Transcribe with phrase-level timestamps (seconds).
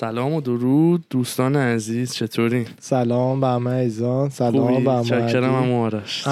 [0.00, 5.72] سلام و درود دوستان عزیز چطورین؟ سلام به همه عزیزان سلام به همه چکرم هم
[5.72, 6.22] آرش.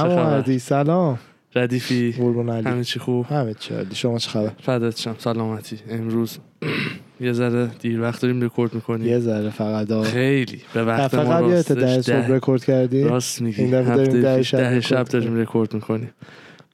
[0.59, 1.19] سلام.
[1.55, 2.13] ردیفی.
[2.13, 5.15] همه چی خوب؟ همه چی علی شما چه خبر؟ فدات شم.
[5.19, 5.79] سلامتی.
[5.91, 6.39] امروز
[7.21, 9.07] یه ذره دیر وقت داریم رکورد می‌کنیم.
[9.07, 10.05] یه ذره فقط آه.
[10.05, 10.61] خیلی.
[10.75, 13.63] به وقت ما یادت ده راستش صبح رکورد کردی؟ راست میگی.
[13.63, 16.11] این دفعه داریم ده شب ده شب داریم رکورد می‌کنیم.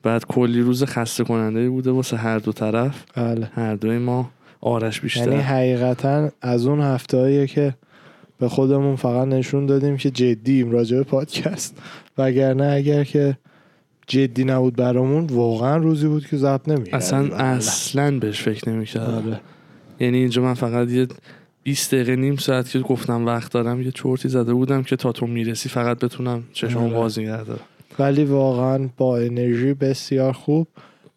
[0.03, 3.05] بعد کلی روز خسته کننده بوده واسه هر دو طرف.
[3.17, 3.51] بله.
[3.55, 4.31] هر دوی ما
[4.63, 7.75] آرش یعنی بیشتر حقیقتا از اون هفته که
[8.39, 11.79] به خودمون فقط نشون دادیم که جدیم راجع به پادکست.
[12.19, 13.39] وگرنه اگر که
[14.07, 16.95] جدی نبود برامون واقعا روزی بود که ضبط نمی‌کردیم.
[16.95, 19.15] اصلا اصلا بهش فکر نمی‌کردم.
[19.15, 19.41] آره.
[20.01, 21.07] یعنی اینجا من فقط یه
[21.63, 25.27] 20 دقیقه نیم ساعت که گفتم وقت دارم یه چرتی زده بودم که تا تو
[25.27, 26.95] می‌رسی فقط بتونم چشم آره.
[26.95, 27.39] باز نگه
[27.99, 30.69] ولی واقعا با انرژی بسیار خوب.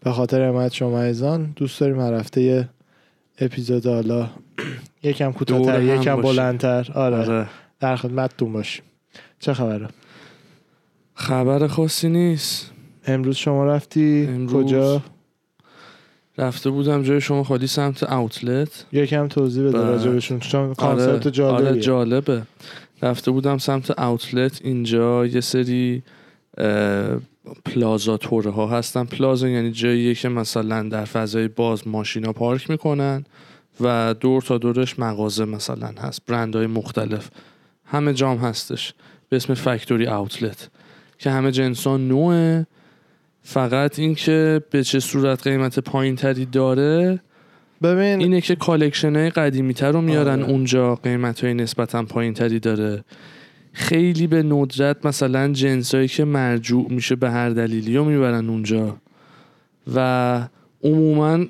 [0.03, 2.69] به خاطر حمایت شما ایزان دوست داریم هر هفته
[3.39, 4.29] اپیزود حالا.
[5.03, 6.21] یکم کوتاه‌تر یکم.
[6.21, 6.91] بلندتر.
[6.93, 7.47] آره, آره.
[7.79, 8.83] در خدمتتون باشیم.
[9.39, 9.87] چه خبره؟
[11.13, 12.71] خبر خاصی نیست.
[13.07, 15.01] امروز شما رفتی؟ امروز کجا؟
[16.37, 18.85] رفته بودم جای شما خالی سمت اوتلت.
[18.91, 22.41] یکم توضیح بده بعد- راجبشون چون کانسپت جالبیه آره جالبه.
[23.01, 24.59] رفته بودم سمت اوتلت.
[24.63, 26.03] اینجا یه سری
[27.45, 29.03] اه، plaza توره ها هستن.
[29.03, 33.25] plaza یعنی جاییه که مثلا در فضای باز ماشینا پارک می‌کنن
[33.81, 37.29] و دور تا دورش مغازه مثلا هست برندهای مختلف.
[37.85, 38.93] همه جام هستش
[39.29, 40.69] به اسم factory outlet
[41.17, 42.67] که همه جنساش نوئه.
[43.41, 47.19] فقط اینکه به چه صورت قیمت پایین تری داره
[47.83, 50.41] ببین اینه که collection های قدیمی تر رو میارن.
[50.41, 50.51] آره.
[50.51, 53.03] اونجا قیمت های نسبتا پایین تری داره.
[53.75, 58.95] خیلی به ندرت مثلا جنسایی که مرجوع میشه به هر دلیلی رو می‌برن اونجا
[59.95, 60.47] و
[60.83, 61.45] عموما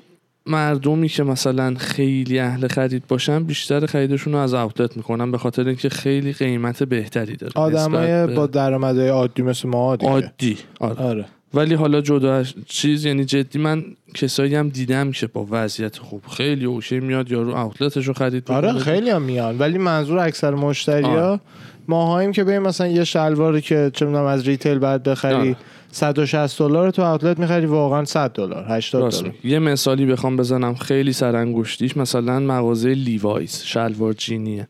[0.46, 5.68] مردمی که مثلا خیلی اهل خرید باشن بیشتر خریدشون رو از اوتلت می‌کنن به خاطر
[5.68, 11.00] اینکه خیلی قیمت بهتری داره آدمای با درآمدهای عادی مثل ما دیگه عادی آره.
[11.00, 13.84] آره ولی حالا جدا چیز یعنی جدی من
[14.14, 18.72] کسایی هم دیدم که با وضعیت خوب خیلی اوکی میاد یارو اوتلتش رو خرید آره.
[18.72, 21.40] خیلی هم میان ولی منظور اکثر مشتریا آره.
[21.88, 25.56] ماهاییم که بریم مثلا یه شلواری که چه می‌دونم از retail بعد بخری آره.
[25.92, 29.22] 160 دلار تو outlet می‌خری واقعا 100 دلار 80 راست.
[29.22, 29.34] دلار.
[29.44, 34.68] یه مثالی بخوام بزنم خیلی سرانگشتیش مثلا مغازه Levi's شلوار جینیه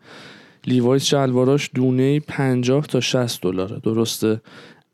[0.67, 4.41] Levi's شلواراش دونه 50 تا 60 دلاره درسته؟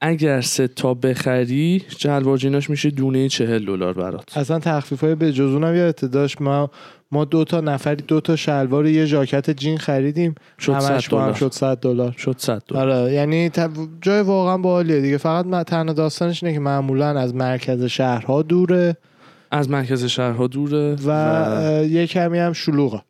[0.00, 4.38] اگر سه تا بخری شلوار جیناش میشه دونه 40 دلار برات.
[4.38, 6.70] اصلا تخفیف های به جزون هم یادت داشت ما
[7.12, 10.34] ما دو تا نفری دو تا شلوار و یه ژاکت جین خریدیم.
[10.58, 11.36] شد 100 همش با هم دلار.
[11.36, 12.14] شد 100 دلار.
[12.18, 12.90] شد 100 دلار.
[12.90, 13.50] آره یعنی
[14.00, 15.16] جای واقعا باحالیه دیگه.
[15.16, 18.96] فقط من تنها داستانش اینه که معمولا از مرکز شهرها دوره.
[19.50, 23.02] از مرکز شهرها دوره و, اه، یه کمی هم شلوغه.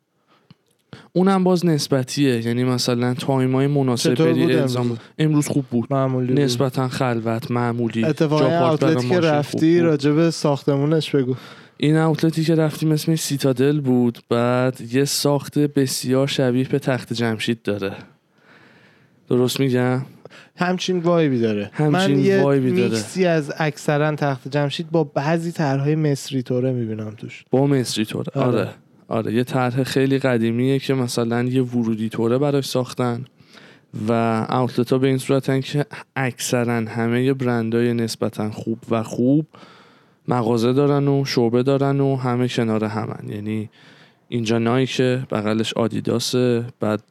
[1.12, 2.46] اونم باز نسبتیه.
[2.46, 4.76] یعنی مثلا تایم های مناسب بری امروز؟
[5.18, 5.86] امروز خوب بود.
[5.90, 6.34] معمولی.
[6.34, 8.02] نسبتا خلوت معمولی.
[8.02, 9.80] برای اوتلتی که رفتی.
[9.80, 11.34] راجب ساختمونش بگو.
[11.76, 17.62] این اوتلتی که رفتیم اسمش سیتادل بود بعد یه ساخت بسیار شبیه به تخت جمشید
[17.62, 17.92] داره.
[19.28, 20.02] درست میگم؟
[20.56, 21.70] همچین وایبی داره.
[21.72, 22.90] همچین من یه وایبی داره.
[22.90, 27.44] میکسی از اکثرا تخت جمشید با بعضی طرحهای مصری طوره می‌بینم توش.
[27.50, 28.46] با مصری توره آره.
[28.46, 28.70] آره.
[29.08, 29.34] آره.
[29.34, 33.24] یه طرح خیلی قدیمیه که مثلا یه ورودی توره براش ساختن
[34.08, 34.12] و
[34.50, 39.46] اوتلت ها به این صورتن که اکثرا همه برندهای نسبتا خوب و خوب
[40.32, 43.70] مغازه دارن و شعبه دارن و همه کنار همن یعنی
[44.28, 47.02] اینجا نایکه بغلش آدیداسه بعد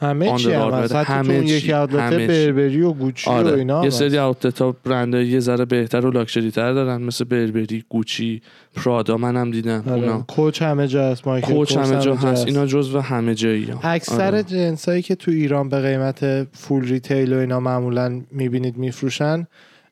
[0.00, 2.28] همه چی هم همه اون یکی اوتلت.
[2.28, 3.90] بربری و گوچی و آره اینا هم یه.
[3.90, 8.42] سری اوتلت ها برندهای یه ذره بهتر و لاکچری تر دارن مثل بربری گوچی
[8.76, 10.02] پرادا منم دیدم آره.
[10.02, 12.46] اونا کوچ همه جا هست مایکل کوچ همه جا هست هست.
[12.46, 13.78] اینا جزو همه جایی هم.
[13.82, 14.42] اکثر آره.
[14.42, 19.46] جنسایی که تو ایران به قیمت فول ریتیل و اینا معمولا می‌بینید میفروشن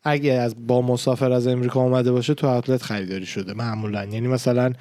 [0.04, 4.04] اگه از با مسافر از امریکا اومده باشه تو اوتلت خریداری شده معمولا.
[4.04, 4.72] یعنی مثلا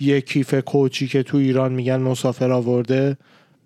[0.00, 3.16] یه کیف کوچی که تو ایران میگن مسافر آورده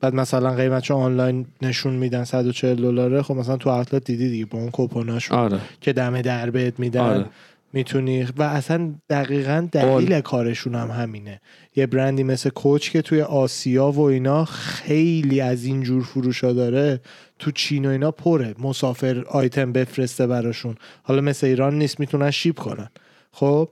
[0.00, 4.58] بعد مثلا قیمتشو آنلاین نشون میدن 140 دلاره خب مثلا تو اوتلت دیدی دیگه با
[4.58, 5.60] اون کوپوناشون آره.
[5.80, 7.00] که دم در بهت میدن.
[7.00, 7.26] آره.
[7.72, 11.40] می‌تونی و اصلا دقیقا دلیل کارشون هم همینه.
[11.76, 17.00] یه برندی مثل کوچ که توی آسیا و اینا خیلی از این جور فروشا داره
[17.38, 18.54] تو چین و اینا پره.
[18.58, 20.76] مسافر آیتم بفرسته براشون.
[21.02, 22.88] حالا مثل ایران نیست می‌تونن ship کنن
[23.32, 23.68] خب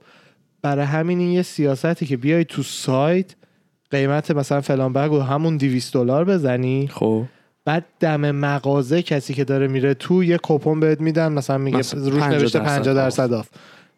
[0.61, 3.35] برای همین این یه سیاستی که بیای تو سایت
[3.91, 6.87] قیمت مثلا فلان بگ و همون 200 دلار بزنی.
[6.87, 7.23] خب.
[7.65, 11.99] بعد دم مغازه کسی که داره میره تو یه coupon بهت میدن مثلا میگه مثلا
[11.99, 13.49] روش 50 نوشته درصد 50 درصد off.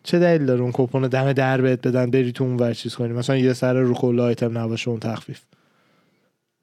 [0.03, 3.13] چه دلیل داره اون coupon دم در بهت بدن بری تو اون ور چیز کنی؟
[3.13, 5.39] مثلا یه سر رو کل آیتم نباشه اون تخفیف.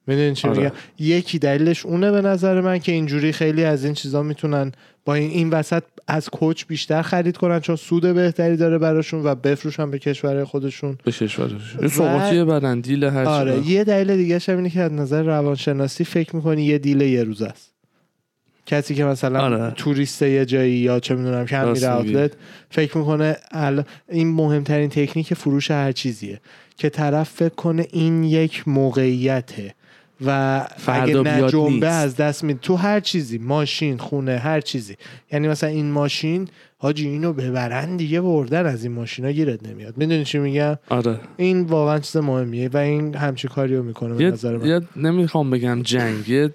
[0.07, 0.57] می‌دونی چی آره.
[0.57, 4.71] میگم یکی دلیلش اونه به نظر من که اینجوری خیلی از این چیزا می‌تونن
[5.05, 9.35] با این, این وسط از کوچ بیشتر خرید کنن چون سود بهتری داره براشون و
[9.35, 13.63] بفروشن به کشورهای خودشون به کشورش یه سوقاتی برن دیل هر آره برن.
[13.63, 17.41] یه دلیل دیگه هم اینه که از نظر روانشناسی فکر می‌کنی یه دیل یه روز
[17.41, 17.73] است
[18.65, 19.73] کسی که مثلا آره.
[19.75, 21.89] توریست یه جایی یا چه می‌دونم کم میره.
[21.89, 22.31] آوتلت
[22.69, 26.41] فکر می‌کنه ال- این مهمترین تکنیک فروش هر چیزیه
[26.77, 29.73] که طرف فکر کنه این یک موقعیته
[30.25, 31.83] و فردا اگه نه بیاد جنبه نیست.
[31.85, 34.95] از دست می تو هر چیزی ماشین خونه هر چیزی.
[35.31, 36.47] یعنی مثلا این ماشین
[36.77, 39.97] حاجی اینو ببرن دیگه بردن از این ماشینا گیرت نمیاد.
[39.97, 41.19] می‌دونی چی میگم؟ آره.
[41.37, 44.87] این واقعا چیز مهمیه و این همچی کاریو می‌کنه به نظر من.
[44.95, 46.53] نمی‌خوام بگم جنگ یه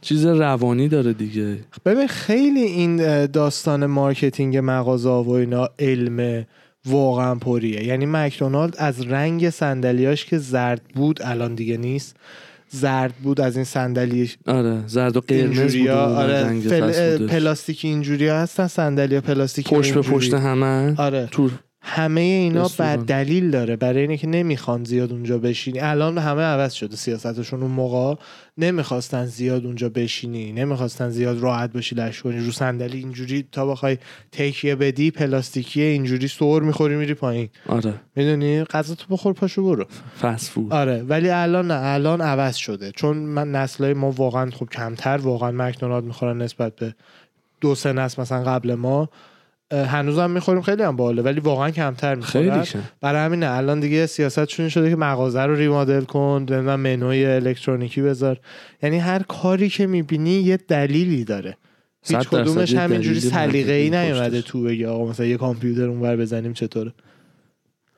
[0.00, 1.58] چیز روانی داره دیگه.
[1.84, 6.46] ببین خیلی این داستان marketing مغازه و اینا علم
[6.86, 7.84] واقعا پریه.
[7.84, 12.16] یعنی مکدونالد از رنگ صندلیاش که زرد بود الان دیگه نیست.
[12.74, 14.30] زرد بود از این صندلی.
[14.46, 17.26] آره زرد و قرمز بود آره فل...
[17.26, 20.00] پلاستیکی اینجوری هستن صندلی پلاستیکی پشت به.
[20.00, 20.94] پشت همه.
[20.96, 21.28] آره.
[21.30, 21.50] تو
[21.82, 22.70] همه اینا.
[22.78, 25.80] بر دلیل داره برای اینه که نمی‌خوان زیاد اونجا بشینی.
[25.80, 28.22] الان همه عوض شده سیاستشون اون موقع.
[28.58, 33.98] نمی‌خواستن زیاد اونجا بشینی نمی‌خواستن زیاد راحت باشی لش کنی رو صندلی اینجوری تا بخوای
[34.32, 37.48] تکیه بدی پلاستیکی اینجوری سور می‌خوری میری پایین.
[37.68, 37.94] آره.
[38.16, 39.86] می‌دونی؟ غذا تو بخور پاشو برو.
[40.22, 42.92] فست فود آره ولی الان نه الان عوض شده.
[42.92, 46.94] چون من نسلای ما واقعا خب کمتر واقعا مکدونالد می‌خورن نسبت به
[47.60, 49.08] دو سه نسل مثلا قبل ما.
[49.72, 52.64] هنوزم می‌خوریم خیلی هم باله ولی واقعا کمتر می‌خورن.
[53.00, 58.40] برای همین الان دیگه سیاستشون شده که مغازه رو ریمادل کن نمی‌دونم منوی الکترونیکی بذار.
[58.82, 61.56] یعنی هر کاری که می‌بینی یه دلیلی داره.
[62.04, 64.42] هیچ کدومش همینجوری دلیل سلیقه ای منطقی نیومده.
[64.42, 66.92] تو بگی آقا مثلا یه کامپیوتر اونور بزنیم چطوره.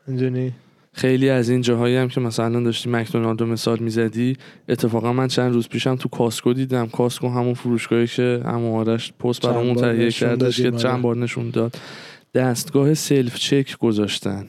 [0.07, 0.53] می‌دونی؟
[0.97, 4.37] خیلی از این جاهایی هم که مثلا داشتی مکدونالد رو مثال می‌زدی
[4.69, 6.87] اتفاقا من چند روز پیشم تو Costco دیدم.
[6.87, 11.03] Costco همون فروشگاهی که همون آرش پست برامون تهیه کردش که دادیم، چند آره.
[11.03, 11.77] بار نشون داد.
[12.35, 14.49] دستگاه self check گذاشتن.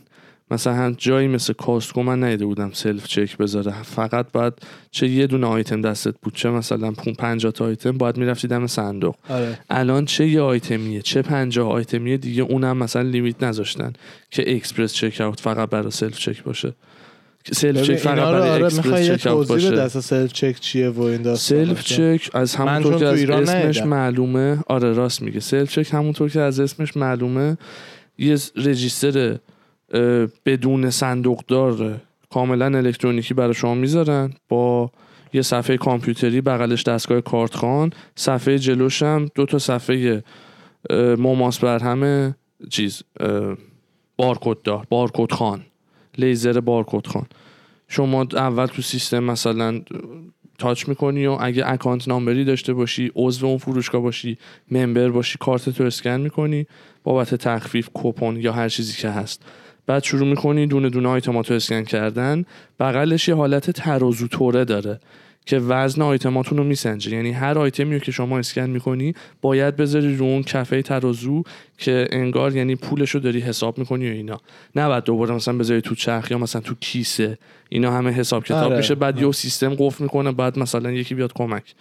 [0.51, 3.83] مثلا جایی مثل Costco من ندیده بودم self check بذاره.
[3.83, 4.53] فقط باید
[4.91, 9.15] چه یه دونه آیتم دستت بود چه مثلا 50 تا آیتم باید می‌رفتی دم صندوق.
[9.29, 9.59] آره.
[9.69, 13.93] الان چه یه آیتمیه چه پنجاه آیتمیه دیگه اونم مثلا limit نذاشتن
[14.31, 16.73] که express checkout فقط برای self check باشه.
[17.51, 19.87] self check فقط برای آره express checkout باشه.
[19.89, 23.81] self check چیه و این داستان self check از همونطور که از اسمش.
[23.81, 25.39] معلومه آره راست میگه.
[25.39, 27.57] self check همونطور که از اسمش معلومه
[28.17, 29.37] یه register
[30.45, 34.33] بدون صندوق دار کاملا الکترونیکی برای شما می‌ذارن.
[34.49, 34.91] با
[35.33, 40.23] یه صفحه کامپیوتری بغلش دستگاه کارتخوان صفحه جلوش هم دو تا صفحه
[41.17, 42.35] مماس بر همه
[42.69, 43.57] چیز اه،
[44.17, 45.61] بارکد دار بارکد خان
[46.17, 47.25] لیزر بارکد خان.
[47.87, 49.81] شما اول تو سیستم مثلا
[50.59, 54.37] touch می‌کنی و اگه account number ی داشته باشی عضو اون فروشگاه باشی
[54.71, 56.67] member باشی کارت تو اسکن می‌کنی
[57.03, 59.45] بابت تخفیف کوپن یا هر چیزی که هست.
[59.87, 62.45] بعد شروع می‌کنی دونه دونه آیتماتو اسکن کردن.
[62.79, 64.99] بغلش یه حالت ترازو توره داره
[65.45, 67.11] که وزن آیتماتون رو میسنجه.
[67.11, 71.43] یعنی هر آیتمی رو که شما اسکن می‌کنی باید بذاری رو اون کفه ترازو
[71.77, 74.41] که انگار یعنی پولش رو داری حساب می‌کنی و اینا.
[74.75, 77.37] نه بعد دوباره مثلا بذاری تو چرخ یا مثلا تو کیسه.
[77.69, 78.77] اینا همه حساب کتاب آره.
[78.77, 78.95] میشه.
[78.95, 81.75] بعد یه سیستم قفل می‌کنه بعد مثلا یکی بیاد کمک.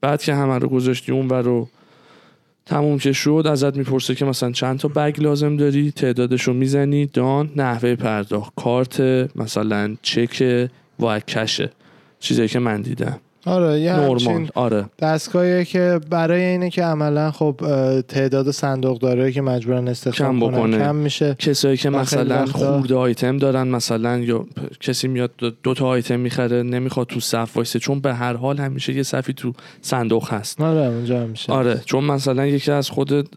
[0.00, 1.68] بعد که همه رو گذاشتی اون رو
[2.66, 7.06] تموم که شد ازت می‌پرسه که مثلا چند تا بگ لازم داری؟ تعدادش رو می‌زنی؟
[7.06, 9.00] دان نحوه پرداخت کارت
[9.36, 10.68] مثلا چک
[11.00, 11.70] و کشه.
[12.20, 13.20] چیزایی که من دیدم.
[13.46, 14.84] آره یه همچین آره.
[14.98, 17.60] دستگاهیه که برای اینه که عملا خب
[18.08, 20.78] تعداد صندوق داره که مجبورن استخدام کم بکنه.
[20.78, 21.36] کم میشه.
[21.38, 24.46] کسایی که مثلا خورده آیتم دارن مثلا یا
[24.80, 25.30] کسی میاد
[25.62, 29.32] دو, تا آیتم می‌خره نمی‌خواد تو صف وایسه چون به هر حال همیشه یه صفی
[29.32, 30.60] تو صندوق هست.
[30.60, 31.52] آره اونجا میشه.
[31.52, 33.28] آره چون مثلا یکی از خود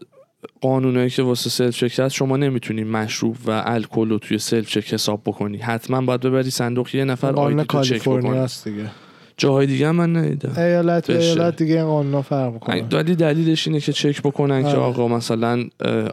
[0.60, 4.94] قانونایی که واسه self check هست شما نمی‌تونی مشروب و الکل رو توی self check
[4.94, 5.56] حساب بکنی.
[5.58, 8.90] حتما باید ببری صندوق یه نفر ID check است دیگه.
[9.36, 10.52] جاهای دیگه هم من ندیدم.
[10.56, 11.20] ایالت بشه.
[11.20, 12.88] ایالت دیگه این قانون فرق می‌کنه.
[12.92, 14.78] ولی دلیلش اینه که چک بکنن که آره.
[14.78, 15.64] آقا مثلا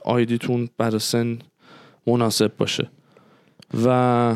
[0.06, 1.40] ID تون برای سن
[2.08, 2.90] مناسب باشه.
[3.86, 4.36] و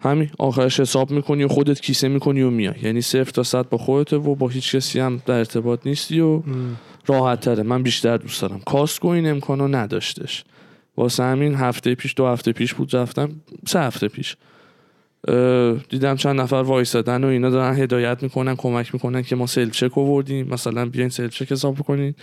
[0.00, 2.74] همین آخرش حساب می‌کنی و خودت کیسه می‌کنی و میای.
[2.82, 6.42] یعنی صفر تا صد با خودته و با هیچ کسی هم در ارتباط نیستی و
[7.06, 8.60] راحت تره من بیشتر دوست دارم.
[8.66, 10.44] کاسکو این امکانو نداشتش.
[10.96, 13.30] واسه همین هفته پیش دو هفته پیش بود رفتم
[13.66, 14.36] سه هفته پیش.
[15.88, 19.98] دیدم چند نفر وایسادن و اینا دارن هدایت می‌کنن کمک می‌کنن که ما self check
[19.98, 20.48] آوردیم.
[20.48, 22.14] مثلا بیاین self check حساب کنین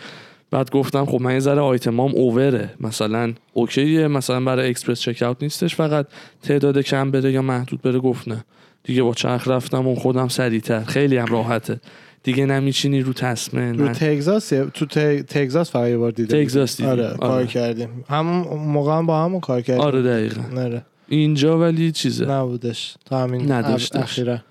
[0.52, 2.70] بعد گفتم خب من یه ذره آیتمام اووره.
[2.80, 6.08] مثلا اوکیه مثلا برای اکسپرس چک اوت نیستش فقط
[6.44, 8.00] تعداد کم بره یا محدود بره.
[8.00, 8.46] گفت نه.
[8.84, 10.84] دیگه با چرخ رفتم و خودم سریعتر.
[10.84, 11.80] خیلی هم راحته.
[12.24, 14.86] دیگه نمیچینی رو تسمه رو تگزاس تو
[15.22, 16.92] تگزاس فقط یه بار دیده تگزاس دیدیم.
[16.92, 17.90] آره, کار کردیم.
[18.10, 19.84] همون موقع هم با همون کار کردیم.
[19.84, 20.62] آره دقیقا.
[20.62, 20.86] آره.
[21.12, 22.26] اینجا ولی چیزه.
[22.26, 22.96] نبودش.
[23.06, 24.00] تا همین نداشتش.
[24.00, 24.44] اخیره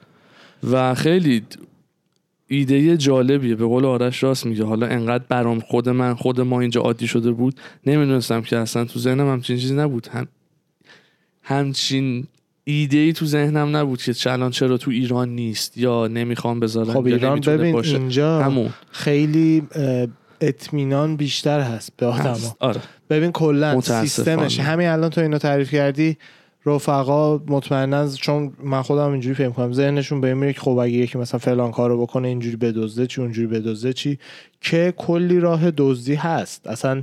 [0.70, 1.42] و خیلی
[2.46, 3.54] ایده جالبیه.
[3.54, 4.64] به قول آرش راست میگه.
[4.64, 8.98] حالا انقدر برام خود من خود ما اینجا عادی شده بود نمی‌دونستم که اصلا تو
[8.98, 10.06] ذهنم همچین چیزی نبود.
[10.06, 10.28] هم
[11.42, 12.26] همچین
[12.64, 17.06] ایده ای تو ذهنم نبود که چلان چرا تو ایران نیست یا نمی‌خوام بذارم خب
[17.06, 17.96] ایران ببین باشه.
[17.96, 18.70] اینجا همون.
[18.90, 19.62] خیلی
[20.40, 22.56] اطمینان بیشتر هست به هست.
[22.58, 22.80] آره.
[23.10, 23.80] ببین کلا.
[23.80, 26.16] سیستمش همین الان تو اینو تعریف کردی
[26.66, 30.92] رفقا مطمئنا چون من خودم اینجوری فکر کنم ذهنشون به این میره که خب اگه
[30.92, 34.18] یکی مثلا فلان کارو بکنه اینجوری بدزده چی اونجوری بدزده چی
[34.60, 36.66] که کلی راه دزدی هست.
[36.66, 37.02] اصلا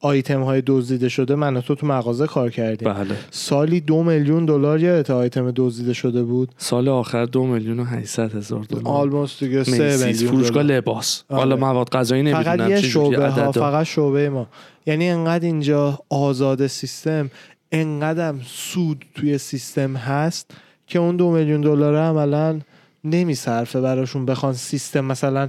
[0.00, 2.92] آیتم های دزدیده شده من و تو تو مغازه کار کردیم.
[2.92, 3.16] بله.
[3.30, 6.48] سالی دو میلیون دلار یادت آیتم دزدیده شده بود.
[6.58, 8.82] سال آخر دو میلیون و 800 هزار دلار.
[8.84, 10.62] آلموست دیگه سه میلیون فروشگاه.
[10.62, 11.22] لباس.
[11.28, 11.38] آره.
[11.38, 13.52] حالا مواد غذایی فقط نمی‌دونم یه چه شعبه ها.
[13.52, 14.48] فقط شعبه ما.
[14.86, 17.30] یعنی انقدر اینجا آزاد سیستم
[17.72, 20.50] انقدر سود توی سیستم هست
[20.86, 22.60] که اون دو میلیون دلار عملا
[23.04, 25.48] نمیصرفه براشون بخوان سیستم مثلا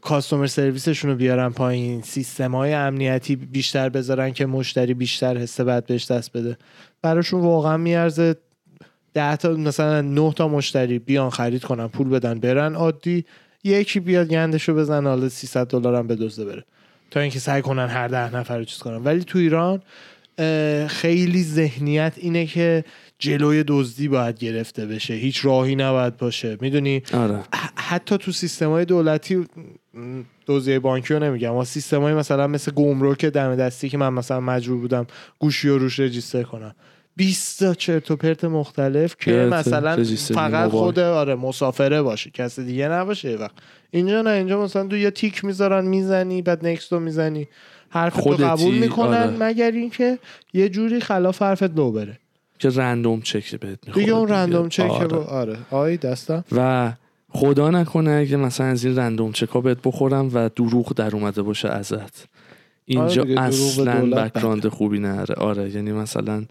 [0.00, 5.86] کاستومر سرویسشون رو بیارن پایین سیستم های امنیتی بیشتر بذارن که مشتری بیشتر حس بد
[5.86, 6.58] بهش دست بده.
[7.02, 8.36] براشون واقعا میارزه
[9.14, 13.24] ده تا مثلا نه تا مشتری بیان خرید کنن پول بدن برن عادی.
[13.64, 16.64] یکی بیاد گندشو بزن حالا 300 دلار هم بدزده بره.
[17.10, 18.96] تا اینکه سعی کنن هر ده نفر رو چیز کنن.
[18.96, 19.82] ولی تو ایران
[20.88, 22.84] خیلی ذهنیت اینه که
[23.18, 25.14] جلوی دزدی باید گرفته بشه.
[25.14, 26.58] هیچ راهی نباید باشه.
[26.60, 27.40] می‌دونی؟ آره.
[27.76, 29.46] حتی تو سیستم های دولتی
[30.46, 31.50] دزدی بانکی رو نمیگم.
[31.50, 35.06] اما سیستم های مثلا مثل گمرک دم دستی که من مثلا مجبور بودم
[35.38, 36.74] گوشی رو روش رجیستر کنم.
[37.16, 40.70] 20 تا چرت و پرت مختلف که مثلا فقط.
[40.70, 42.30] خود آره مسافره باشه.
[42.30, 43.54] کسی دیگه نباشه وقت.
[43.90, 47.48] اینجا نه اینجا مثلا تو یه تیک می‌ذارن می‌زنی بعد نکست رو می‌زنی.
[47.94, 49.36] حرف خودتی، قبول می‌کنن آره.
[49.40, 50.18] مگر اینکه
[50.52, 52.18] یه جوری خلاف حرفت لو بره.
[52.58, 55.16] که random check بهت می‌خوره دیگه اون random check آره.
[55.16, 55.56] آره.
[55.70, 56.44] آی دستم.
[56.52, 56.92] و
[57.28, 61.42] خدا نکنه اگه مثلا از این random check ا بهت بخورم و دروغ در اومده
[61.42, 62.26] باشه ازت.
[62.84, 65.34] اینجا آره اصلا background خوبی نره.
[65.34, 66.44] آره یعنی مثلا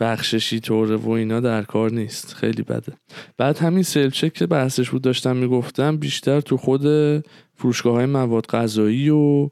[0.00, 2.34] بخششی طوره و اینا در کار نیست.
[2.34, 2.92] خیلی بده.
[3.38, 6.82] بعد همین self check که بحثش بود داشتم می‌گفتم بیشتر تو خود
[7.54, 9.50] فروشگاه های مواد غذایی و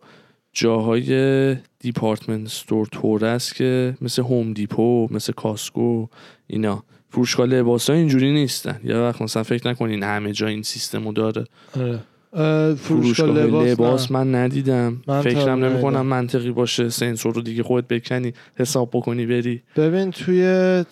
[0.53, 6.07] جاهای department store طور است که مثل هوم دیپو مثل کاسکو
[6.47, 6.85] اینا.
[7.11, 8.81] فروشگاه لباس ها اینجوری نیستن.
[8.85, 11.45] یه وقت مثلا فکر نکنین همه جا این سیستمو داره.
[11.77, 12.01] آره.
[12.33, 14.19] اه، فروشگاه لباس, نه.
[14.19, 16.07] من ندیدم من فکرم نمی کنم.
[16.07, 20.85] منطقی باشه سنسور رو دیگه خودت بکنی حساب بکنی بری ببین توی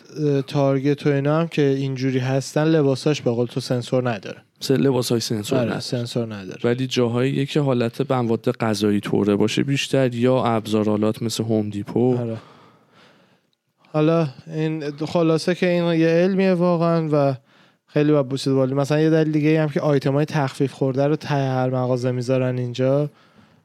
[0.46, 5.20] تارگت و اینا هم که اینجوری هستن لباساش به قول تو سنسور نداره لباس های
[5.20, 11.22] سنسور نه سنسور نداره ولی جاهایی که حالت مواد غذایی طوره باشه بیشتر یا ابزارالات
[11.22, 12.36] مثل هوم دیپو آره.
[13.92, 17.36] حالا این خلاصه که این یه علمیه واقعا و
[17.96, 21.16] خیلی باید بوسید بالی مثلا یه دلیل دیگه هم که آیتم های تخفیف خورده رو
[21.16, 23.10] ته هر مغازه می‌ذارن اینجا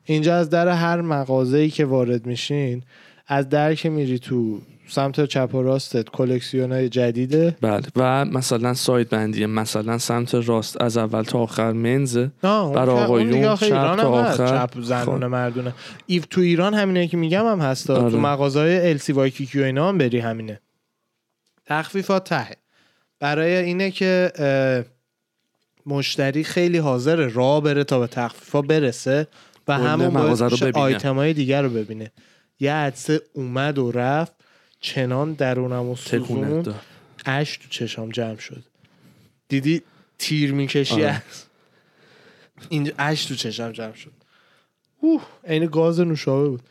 [0.03, 2.83] اینجا از در هر مغازه ای که وارد میشین
[3.27, 8.73] از در که میری تو سمت چپ و راستت کلکسیون های جدیده بله و مثلا
[8.73, 14.09] سایت بندیه مثلا سمت راست از اول تا آخر منزه برای اون آقایون چپ تا.
[14.09, 14.47] آخر.
[14.47, 15.31] چپ زنونه خب.
[15.31, 15.73] مردونه
[16.05, 18.11] ایف تو ایران همینه که میگم هم هست آره.
[18.11, 20.59] تو مغازه های ال سی وای کیو اینا هم بری همینه
[21.65, 22.47] تخفیفات ته
[23.21, 24.31] برای اینه که
[25.85, 29.27] مشتری خیلی حاضر راه بره تا به تخفیفا برسه
[29.67, 30.71] و همون ببینه.
[30.73, 32.11] آیتم های دیگر رو ببینه.
[32.59, 34.33] یه عدسه اومد و رفت
[34.79, 36.75] چنان درونم و سوزون
[37.25, 38.63] اش تو چشام جمع شد.
[39.47, 39.81] دیدی
[40.17, 41.09] تیر می‌کشی؟ آره.
[41.09, 41.21] از
[42.69, 44.11] اینجا اش تو چشم جمع شد.
[44.99, 46.61] اوه عین گاز نوشابه بود.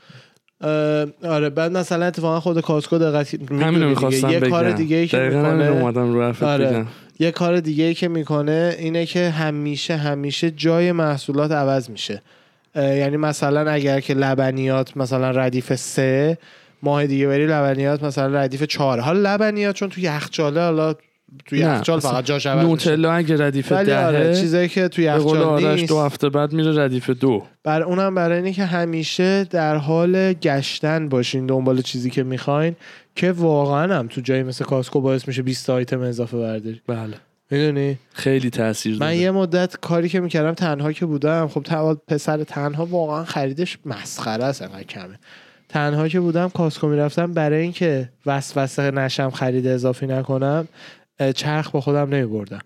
[1.25, 3.71] آره بعد مثلا اتفاقا خود کاسکو دقت دیگه.
[3.71, 5.71] می‌خواستم یه کار دیگه ای که می‌کنه
[6.43, 6.87] آره.
[7.19, 12.23] یه کار دیگه ای که می‌کنه اینه که همیشه همیشه جای محصولات عوض میشه
[12.77, 16.39] یعنی مثلا اگر که لبنیات مثلا ردیف سه
[16.83, 20.95] ماه دیگه بری لبنیات مثلا ردیف چهار حالا لبنیات چون تو یخچاله حالا
[21.47, 25.13] تو نه، یخچال فقط جاش عوض نوتلا اگه ردیف آره دهه چیزایی که تو به
[25.13, 27.43] قول یخچال نیست دو هفته بعد میره ردیف دو.
[27.65, 32.77] بر اونم برای اینه که همیشه در حال گشتن باشین دنبال چیزی که می‌خواین
[33.15, 36.81] که واقعا هم تو جایی مثل کاسکو باعث میشه 20 تا آیتم اضافه برداری.
[36.87, 37.17] بله.
[37.51, 39.17] می‌دونی؟ خیلی تاثیر من داره.
[39.17, 44.45] یه مدت کاری که می‌کردم تنها که بودم خب تا- پسر تنها واقعا خریدش مسخره
[44.45, 45.19] است انقدر کمه.
[45.69, 50.69] تنها که بودم کاسکو می‌رفتم برای اینکه وسوسه نشم خرید اضافی نکنم
[51.35, 52.61] چرخ با خودم نمیبردم.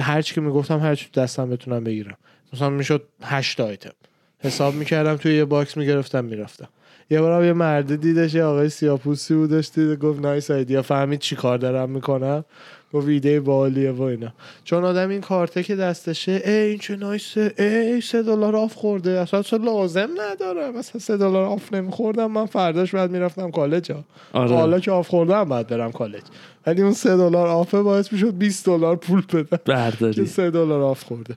[0.00, 2.16] هر چی که می‌گفتم هر چی دستم بتونم بگیرم.
[2.52, 3.92] مثلا می‌شد 8 آیتم
[4.38, 6.68] حساب می‌کردم توی یه box می‌گرفتم می‌رفتم.
[7.10, 11.36] یه بارم یه مرد دیدش یه آقای سیاپوستی بودش دید گفت nice idea فهمید چی
[11.36, 12.44] کار دارم می‌کنم؟
[12.92, 14.32] گفت ایده عالیه و اینا.
[14.64, 18.74] چون آدم این کارته که دستشه ای این چه nice ه ای سه دلار off
[18.74, 19.10] خورده.
[19.10, 24.04] اصلا چه لازم ندارم مثلا سه دلار off نمیخوردم من فرداش بعد می‌رفتم کالج ها.
[24.32, 24.56] آره.
[24.56, 26.22] حالا که off خوردم بعد برم کالج.
[26.66, 29.42] ولی اون سه دلار off ه باعث می‌شد 20 دلار پول بدم.
[29.42, 31.34] که برداری سه دلار off خورده.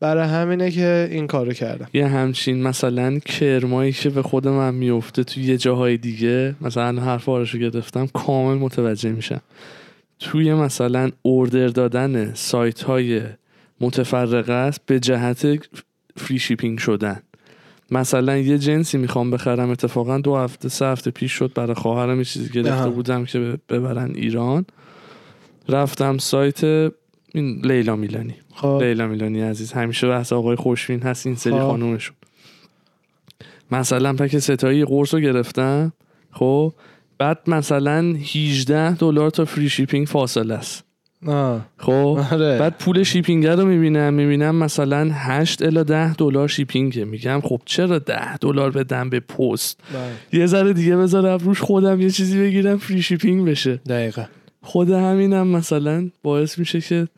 [0.00, 1.88] برای همینه که این کارو کردم.
[1.94, 7.28] یه همچین مثلا کرمایی که به خود من میفته توی یه جاهای دیگه مثلا حرف
[7.28, 9.40] آرشو گرفتم کامل متوجه میشم.
[10.20, 13.22] توی مثلا order دادن سایت های
[13.80, 15.46] متفرقه است به جهت
[16.16, 17.22] free shipping شدن.
[17.90, 22.24] مثلا یه جنسی می‌خوام بخرم اتفاقا دو هفته سه هفته پیش شد برای خواهرم یه
[22.24, 22.90] چیزی گرفته آها.
[22.90, 24.66] بودم که ببرن ایران.
[25.68, 28.34] رفتم سایت این لیلا میلانی.
[28.54, 28.78] خب.
[28.82, 29.72] لیلا میلانی عزیز.
[29.72, 31.58] همیشه بحث آقای خوشبین هست این سری خب.
[31.58, 32.16] خانومشون.
[33.70, 35.92] مثلا pack ستایی قرص رو گرفتم.
[36.30, 36.72] خب.
[37.18, 40.84] بعد مثلا 18 دلار تا free shipping فاصله است.
[41.76, 42.58] خب آره.
[42.58, 47.60] بعد پول shipping رو می‌بینم می‌بینم مثلا 8 الا 10 دلار shipping ه میگم خب
[47.64, 50.40] چرا 10 دلار بدم به پست بله.
[50.40, 54.24] یه ذره دیگه بذارم روش خودم یه چیزی بگیرم free shipping بشه دقیقا
[54.62, 57.08] خود همینم مثلا باعث میشه که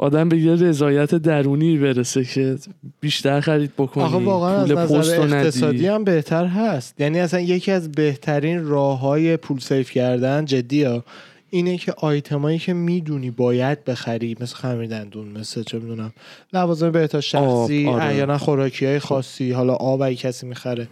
[0.00, 2.56] آدم به یه رضایت درونی برسه که
[3.00, 7.00] بیشتر خرید بکنی آخه واقعا از نظر اقتصادی هم بهتر هست.
[7.00, 11.04] یعنی اصلا یکی از بهترین راه های پول سیف کردن جدی ها
[11.50, 16.12] اینه که آیتمایی که می‌دونی باید بخری مثل خمیر دندون مثل چه می‌دونم
[16.52, 18.04] لوازم بهتا شخصی آره.
[18.04, 20.88] احیانا خوراکی های خاصی حالا آب اگه کسی می‌خره.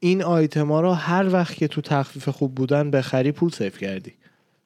[0.00, 4.12] این آیتما رو هر وقت که تو تخفیف خوب بودن بخری پول save کردی.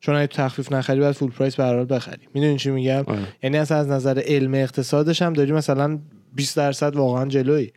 [0.00, 2.28] چون اگه تخفیف نخری باید full price به بخری.
[2.34, 3.18] می‌دونی چی میگم؟ آره.
[3.42, 5.98] یعنی اصلا از نظر علم اقتصادش هم داری مثلا
[6.34, 7.72] 20 درصد واقعا جلوی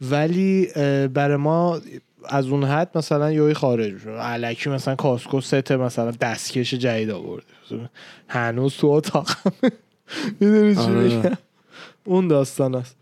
[0.00, 0.68] ولی
[1.14, 1.80] برای ما
[2.28, 7.46] از اون حد مثلا یوی خارج شد الکی مثلا کاسکو ست مثلا دستکش جدید آورده.
[8.28, 9.30] هنوز تو اتاق.
[10.40, 10.94] می‌دونی چی آره.
[10.94, 11.32] میگم؟
[12.04, 12.96] اون داستان است.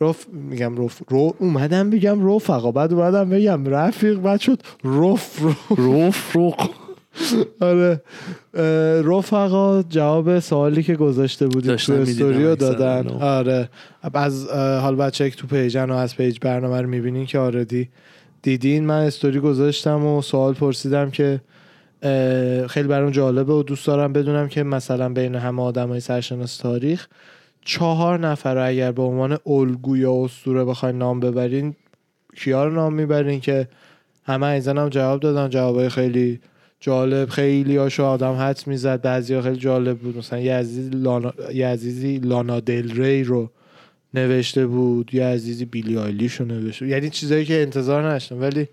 [0.00, 2.72] رف میگم رف رو اومدم بگم رفقا.
[2.72, 6.54] بعد اومدم بگم رفیق بعد شد رف روف رو
[7.60, 8.00] آره.
[9.04, 13.08] رفقا جواب سوالی که گذاشته بودید تو داشتم استوری می‌دیدم رو اکثر دادن.
[13.08, 13.68] آره.
[14.14, 17.88] از حال بچه که تو page ن و از page برنامه رو می‌بینین که آردی
[18.42, 18.86] دیدین.
[18.86, 21.40] من استوری گذاشتم و سوال پرسیدم که
[22.68, 27.06] خیلی برام جالبه و دوست دارم بدونم که مثلا بین همه آدم های سرشناس تاریخ
[27.64, 31.74] چهار نفر رو اگر به عنوان الگو یا اسطوره بخواین نام ببرین
[32.36, 33.68] کیا رو نام می‌برین که
[34.24, 35.48] همه ایزن هم جواب دادن.
[35.48, 36.40] جوابای خیلی
[36.80, 39.02] جالب خیلی هاشو آدم حدس می‌زد.
[39.02, 40.16] بعضی ها خیلی جالب بود.
[40.16, 43.50] مثلا یه عزیزی لانا, یه عزیزی لانا دل ری رو
[44.14, 45.14] نوشته بود.
[45.14, 46.92] یه عزیزی بیلی آیلیش رو نوشته بود.
[46.92, 48.68] یعنی چیزایی که انتظار نداشتم ولی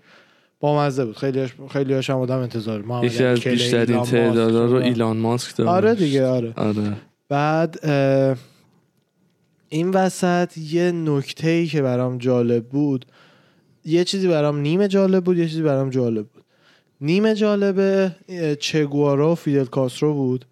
[0.60, 1.16] با مزه بود.
[1.16, 5.70] خیلی هاش خیلی هاش هم آدم انتظار یکی از بیشترین تعدادا رو ایلان ماسک داره
[5.70, 6.52] آره دیگه آره.
[6.56, 6.96] آره.
[7.28, 8.36] بعد اه،
[9.68, 13.06] این وسط یه نکته ای که برام جالب بود
[13.84, 16.26] یه چیزی برام نیمه جالب بود یه چیزی برام جالب
[17.00, 18.12] نیمه جالبه
[18.60, 20.44] چگوارا و فیدل کاسترو بود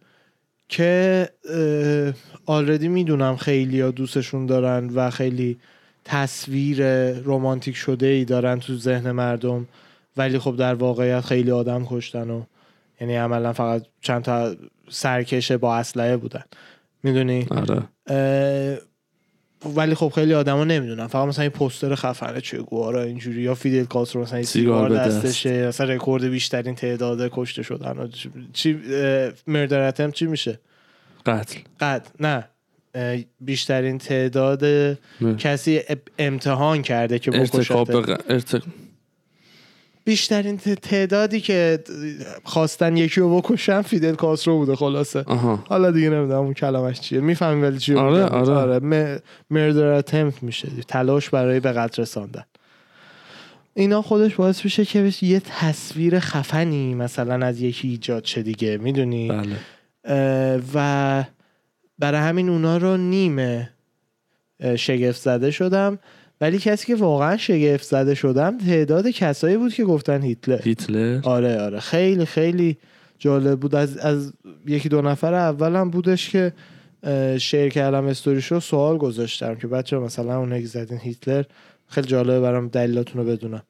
[0.68, 1.28] که
[2.46, 5.58] آلردی می‌دونم خیلی ها دوستشون دارن و خیلی
[6.04, 9.68] تصویر رمانتیک شده ای دارن تو ذهن مردم
[10.16, 12.42] ولی خب در واقعیت خیلی آدم کشتن و
[13.00, 14.54] یعنی عملا فقط چند تا
[14.88, 16.42] سرکشه با اسلحه بودن.
[17.02, 18.78] می‌دونی؟ آره.
[19.76, 23.84] ولی خب خیلی آدما نمی‌دونن فقط مثلا این پوستر خفنه چه گوارا اینجوری یا فیدل
[23.84, 24.90] کاسترو مثلا این سیگار.
[24.90, 28.10] دستشه مثلا رکورد بیشترین تعداد کشته شدن
[28.52, 28.80] چی
[29.46, 30.60] مردر اتم چی میشه
[31.26, 32.48] قتل قد نه
[33.40, 35.36] بیشترین تعداد نه.
[35.38, 35.80] کسی
[36.18, 38.18] امتحان کرده که ارتکاب به.
[40.04, 41.78] بیشترین تعدادی که
[42.44, 45.24] خواستن یکی رو بکشن فیدل کاسترو بوده خلاصه.
[45.26, 45.64] آها.
[45.68, 47.20] حالا دیگه نمی‌دونم اون کلمش چیه.
[47.20, 48.52] می‌فهمی ولی چیه آره،؟ آره.
[48.52, 50.68] آره مردر اتمپت میشه.
[50.88, 52.44] تلاش برای به قتل رساندن.
[53.74, 58.78] اینا خودش باعث میشه که بشه یه تصویر خفنی مثلا از یکی ایجاد شه دیگه.
[58.78, 59.56] می‌دونی؟ بله.
[60.74, 61.24] و
[61.98, 63.70] برای همین اونا رو نیمه
[64.76, 65.98] شگفت زده شدم.
[66.42, 70.62] ولی کسی که واقعا شگفت زده شدم تعداد کسایی بود که گفتن هیتلر.
[70.62, 71.80] هیتلر؟ آره آره.
[71.80, 72.76] خیلی خیلی
[73.18, 73.74] جالب بود.
[73.74, 74.32] از, از
[74.66, 76.52] یکی دو نفر اولم بودش که
[77.38, 81.44] شیر کردم استوریشو سوال گذاشتم که بچه مثلا اون که زدین هیتلر
[81.88, 83.62] خیلی جالبه برام دلیلاتون رو بدونم.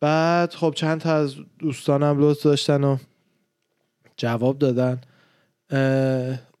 [0.00, 2.96] بعد خب چند تا از دوستانم لطف داشتن و
[4.16, 5.00] جواب دادن.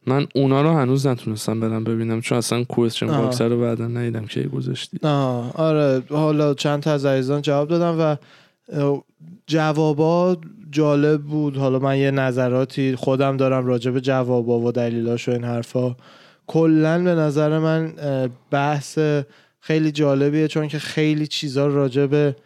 [0.06, 4.42] من اونا رو هنوز نتونستم برم ببینم چون اصلا کوئسچن باکس رو بعدا ندیدم که
[4.42, 4.98] گذاشتی.
[5.54, 8.16] آره حالا چند تا از عزیزان جواب دادم و
[9.46, 10.36] جوابا
[10.70, 11.56] جالب بود.
[11.56, 15.96] حالا من یه نظراتی خودم دارم راجع به جوابا و دلیلاش و این حرفا.
[16.46, 17.92] کلا به نظر من
[18.50, 18.98] بحث
[19.60, 22.36] خیلی جالبیه چون که خیلی چیزا راجع به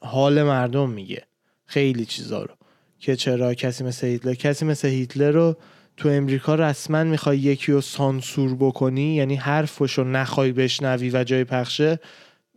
[0.00, 1.22] حال مردم میگه.
[1.66, 2.54] خیلی چیزا رو.
[2.98, 5.56] که چرا کسی مثل هیتلر کسی مثل هیتلر رو
[6.02, 11.44] تو امریکا رسما می‌خوای یکی رو سانسور بکنی یعنی حرفش رو نخوای بشنوی و جای
[11.44, 11.98] پخشه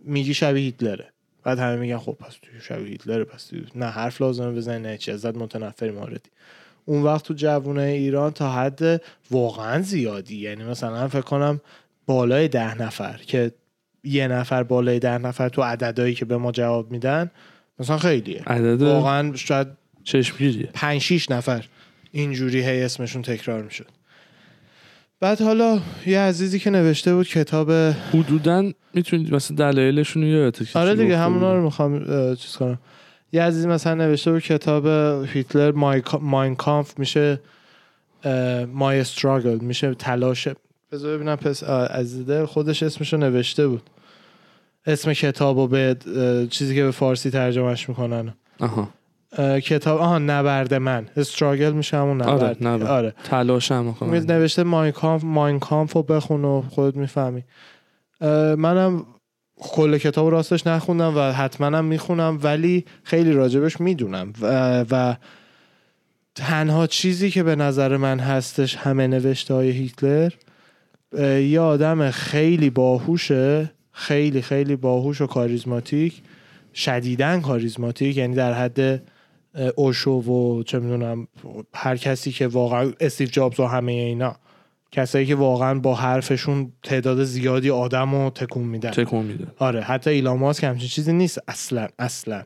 [0.03, 1.05] میگی شبیه هیتلره.
[1.43, 5.11] بعد همه میگن خب پس تو شبیه هیتلره پس نه حرف لازمه بزنی نه چی
[5.11, 6.29] ازت متنفری موردی
[6.85, 11.61] اون وقت تو جوونه ایران تا حد واقعا زیادی یعنی مثلا فکر کنم
[12.05, 13.51] بالای ده نفر که
[14.03, 17.31] یه نفر بالای ده نفر تو عددهایی که به ما جواب میدن
[17.79, 18.43] مثلا خیلیه.
[18.47, 19.67] عدد واقعا شاید
[20.03, 20.69] چشمگیریه.
[20.73, 21.65] پنج شیش نفر.
[22.15, 23.87] اینجوری هی اسمشون تکرار می‌شد.
[25.19, 27.71] بعد حالا یه عزیزی که نوشته بود کتاب
[28.13, 31.99] حدودا می‌تونید مثلا دلایلشون رو یادت آره دیگه همونا رو می‌خوام
[32.35, 32.79] چیز کنم.
[33.31, 34.85] یه عزیزی مثلا نوشته بود کتاب
[35.25, 35.71] هیتلر
[36.21, 37.39] ماین کامف میشه
[38.73, 40.47] مای استراگل میشه تلاش.
[40.91, 43.89] بذار ببینم پس عزیزه خودش اسمشو نوشته بود.
[44.85, 45.97] اسم کتاب و به
[46.49, 48.33] چیزی که به فارسی ترجمهش می‌کنن.
[48.59, 48.89] آها.
[49.63, 51.07] کتاب آها نبرد من.
[51.17, 52.67] استراگل میشه همون نبرد.
[52.67, 53.13] آره, آره.
[53.23, 57.43] تلاشم نوشته ماین کامف ماین کامف رو بخون و خودت می‌فهمی.
[58.57, 59.05] منم
[59.57, 64.33] کل کتاب راستش نخوندم و حتما هم می‌خونم ولی خیلی راجبش می‌دونم.
[64.41, 65.15] و, و
[66.35, 70.31] تنها چیزی که به نظر من هستش همه نوشته های هیتلر
[71.39, 76.21] یه آدم خیلی باهوشه خیلی خیلی باهوش و کاریزماتیک
[76.73, 79.01] شدیدن کاریزماتیک یعنی در حد
[79.75, 81.27] اوشو و چه می‌دونم
[81.73, 84.35] هر کسی که واقعا استیو جابز و همه اینا
[84.91, 88.91] کسایی که واقعا با حرفشون تعداد زیادی آدم رو تکون میدن.
[88.91, 89.51] تکون میدن.
[89.57, 92.43] آره حتی ایلان ماسک همچین چیزی نیست اصلا اصلا.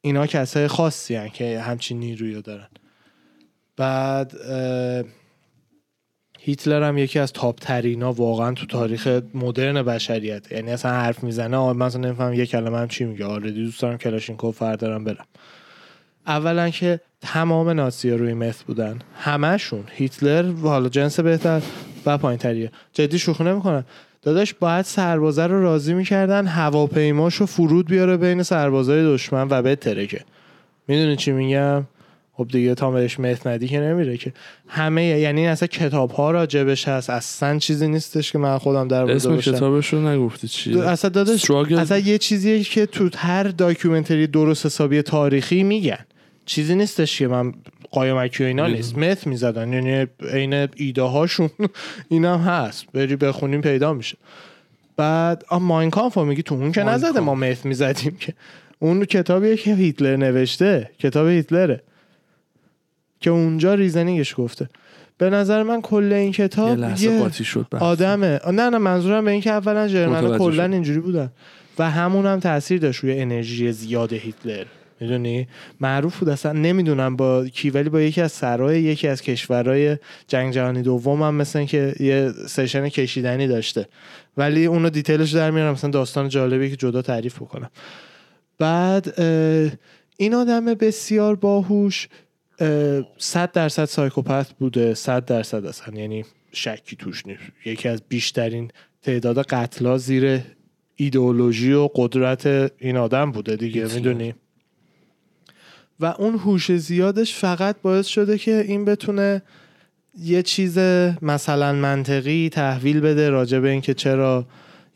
[0.00, 2.68] اینا کسای خاصی هن که همچین نیروی رو دارن.
[3.76, 4.32] بعد
[6.38, 10.52] هیتلر هم یکی از تاپ ترینا واقعا تو تاریخ مدرن بشریت.
[10.52, 13.24] یعنی اصلا حرف می‌زنه من اصلا نمیفهم یه کلمه هم چی میگه.
[13.24, 15.26] آره دوست دارم کلاشینکوف فردارم برم.
[16.26, 18.98] اولا که تمام نازی روی مت بودن.
[19.18, 21.62] همشون هیتلر و حالا جنس بهتر
[22.06, 23.84] و پایین تریه جدی شوخی نمی‌کنن
[24.22, 30.20] داداش باید سربازه رو راضی می‌کردن هواپیماشو فرود بیاره بین سربازای دشمن و به ترکه.
[30.88, 31.84] می‌دونی چی میگم؟
[32.34, 34.32] خب دیگه تا بهش مت ندی که نمیره که.
[34.68, 37.10] همه یعنی اصلا کتاب ها راجبش هست.
[37.10, 41.98] اصلا چیزی نیستش که من خودم در اسم کتابش رو نگفتی چی؟ اصلا داداش اصلا
[41.98, 46.04] یه چیزیه که تو هر داکیومنتری درست حسابی تاریخی میگن.
[46.46, 47.54] چیزی نیستش که من
[47.90, 48.98] قایمکی و اینا نیست.
[48.98, 49.72] مت می‌زدن.
[49.72, 51.50] یعنی عین ایده هاشون
[52.08, 52.86] اینم هست.
[52.92, 54.18] بری بخونیم پیدا میشه.
[54.96, 58.34] بعد آ ماینکامف میگی تو اون که نزده ما مت می‌زدیم که.
[58.78, 61.82] اون کتابیه که هیتلر نوشته کتاب هیتلره.
[63.20, 64.68] که اونجا reasoning ش گفته.
[65.18, 68.40] به نظر من کل این کتاب یه, شد آدمه.
[68.46, 71.30] نه نه منظورم به این که اولا German کلا اینجوری بودن.
[71.78, 74.64] و همون هم تاثیر داشت روی انرژی زیاد هیتلر.
[75.00, 75.48] می‌دونی؟
[75.80, 79.96] معروف بود اصلا نمی‌دونم با کی ولی با یکی از سرای یکی از کشورهای
[80.28, 83.88] جنگ جهانی دوم هم مثلا که یه session کشیدنی داشته.
[84.36, 87.70] ولی اونو دیتیلش در میارم مثلا داستان جالبی که جدا تعریف بکنم.
[88.58, 89.20] بعد
[90.16, 92.08] این آدم بسیار باهوش
[93.18, 97.42] صد درصد سایکوپت بوده صد درصد اصلا یعنی شکی توش نیست.
[97.64, 98.70] یکی از بیشترین
[99.02, 100.40] تعداد قتلا زیر
[100.96, 104.34] ایدئولوژی و قدرت این آدم بوده دیگه می‌دونی؟
[106.02, 109.42] و اون هوش زیادش فقط باعث شده که این بتونه
[110.18, 110.78] یه چیز
[111.22, 114.46] مثلا منطقی تحویل بده راجع به اینکه چرا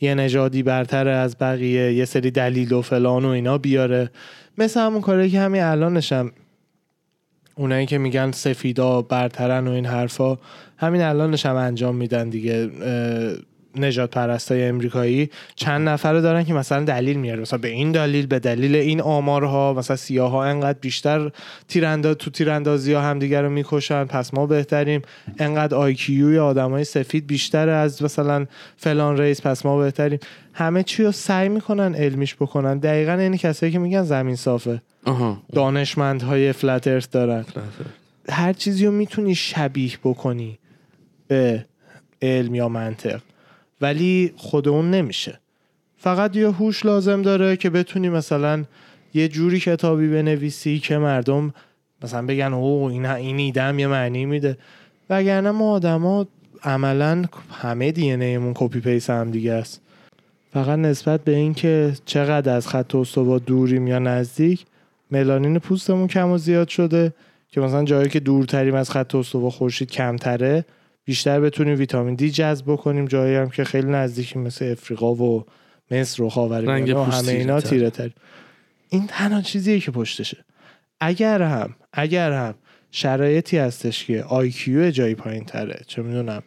[0.00, 4.10] یه نژادی برتر از بقیه یه سری دلیل و فلان و اینا بیاره.
[4.58, 6.32] مثل همون کاری که همین الانشم
[7.54, 10.38] اونایی که میگن سفیدا برترن و این حرفا
[10.76, 12.70] همین الانش هم انجام میدن دیگه.
[13.80, 17.40] نجات پرستای امریکایی چند نفره دارن که مثلا دلیل میاره.
[17.40, 21.30] مثلا به این دلیل به دلیل این آمارها مثلا سیاه ها انقدر بیشتر
[21.68, 25.02] تیرندا تو تیراندازی ها همدیگه رو می‌کشن پس ما بهتریم.
[25.38, 30.18] انقدر آیکیوی آدمای سفید بیشتر از مثلا فلان ریس پس ما بهتریم.
[30.54, 32.78] همه چی رو سعی می‌کنن علمیش بکنن.
[32.78, 34.82] دقیقا این کسایی که میگن زمین صافه.
[35.52, 37.44] دانشمندهای فلت دارن.
[38.28, 40.58] هر چیزی رو می‌تونی شبیه بکنی
[41.28, 41.66] به
[42.22, 43.20] علم یا منطق.
[43.80, 45.40] ولی خود اون نمیشه.
[45.96, 48.64] فقط یه هوش لازم داره که بتونی مثلا
[49.14, 51.54] یه جوری کتابی بنویسی که مردم
[52.02, 54.58] مثلا بگن او این این ایدم یه معنی میده.
[55.10, 56.26] وگرنه ما آدما
[56.62, 59.80] عملا همه دی ایمون کپی پیس هم دیگه است.
[60.52, 64.66] فقط نسبت به اینکه چقدر از خط استوا دوریم یا نزدیک
[65.10, 67.14] ملانین پوستمون کم و زیاد شده
[67.48, 70.64] که مثلا جایی که دورتریم از خط استوا خورشید کمتره
[71.06, 75.44] بیشتر بتونیم ویتامین دی جذب بکنیم جایی هم که خیلی نزدیکی مثل افریقا و
[75.90, 78.10] مصر و خاورمیانه و همه اینا تیره تر.
[78.88, 80.44] این تنها چیزیه که پشتشه.
[81.00, 82.54] اگر هم اگر هم
[82.90, 86.42] شرایطی هستش که آیکیو جایی پایین تره چه می‌دونم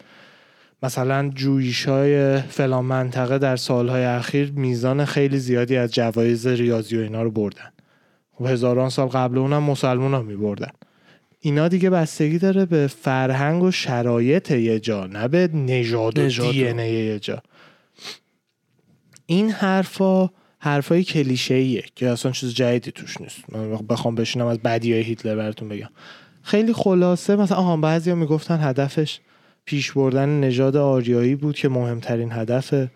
[0.83, 7.01] مثلا جویش های فلان منطقه در سالهای اخیر میزان خیلی زیادی از جوایز ریاضی و
[7.01, 7.71] اینا رو بردن.
[8.41, 10.71] و هزاران سال قبل اونم مسلمون ها می بردن
[11.39, 16.57] اینا دیگه بستگی داره به فرهنگ و شرایط یه جا نه به نژاد و دی
[16.57, 17.43] یه جا.
[19.25, 23.37] این حرفا حرفای کلیشه ایه که اصلا چیز جدیدی توش نیست.
[23.51, 25.89] من بخوام بشینم از بدی های هیتلر براتون بگم.
[26.43, 29.19] خیلی خلاصه مثلا آها بعضیا می‌گفتن هدفش
[29.65, 32.87] پیش بردن نژاد آریایی بود که مهمترین هدف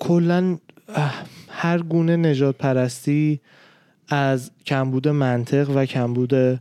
[0.00, 0.58] کلا
[1.48, 3.40] هر گونه نجات پرستی
[4.08, 6.60] از کمبود منطق و کمبود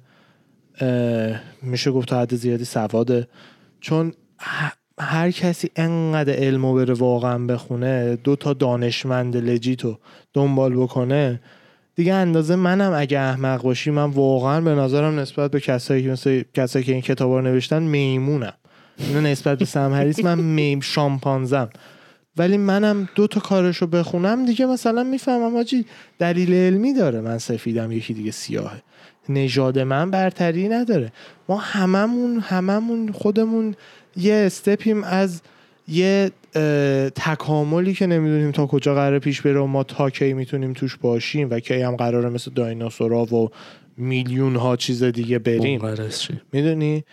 [1.62, 3.28] میشه گفت تا حد زیادی سواده
[3.82, 4.14] چون
[5.00, 9.98] هر کسی انقدر علمو بره واقعا بخونه دو تا دانشمند لجیتو
[10.34, 11.42] دنبال بکنه
[11.96, 16.44] دیگه اندازه منم اگه احمق باشی من واقعا به نظرم نسبت به کسایی که مثل
[16.54, 18.54] کسایی که این کتاب رو نوشتن میمونم.
[18.98, 21.70] اینو نسبت به سمهریس من میم شامپانزم.
[22.38, 25.86] ولی منم دو تا کارشو بخونم دیگه مثلا می‌فهمم آجی
[26.20, 27.22] دلیل علمی داره.
[27.22, 28.82] من سفیدم یکی دیگه سیاهه.
[29.30, 31.12] نژاد من برتری نداره.
[31.50, 33.76] ما هممون هممون خودمون
[34.18, 35.42] یه استپیم از
[35.88, 36.32] یه
[37.16, 41.50] تکاملی که نمی‌دونیم تا کجا قرار پیش بره و ما تا کی می‌تونیم توش باشیم
[41.50, 43.50] و کی هم قراره مثل دایناسورا و
[43.98, 45.82] میلیون ها چیز دیگه بریم.
[46.54, 47.04] می‌دونی؟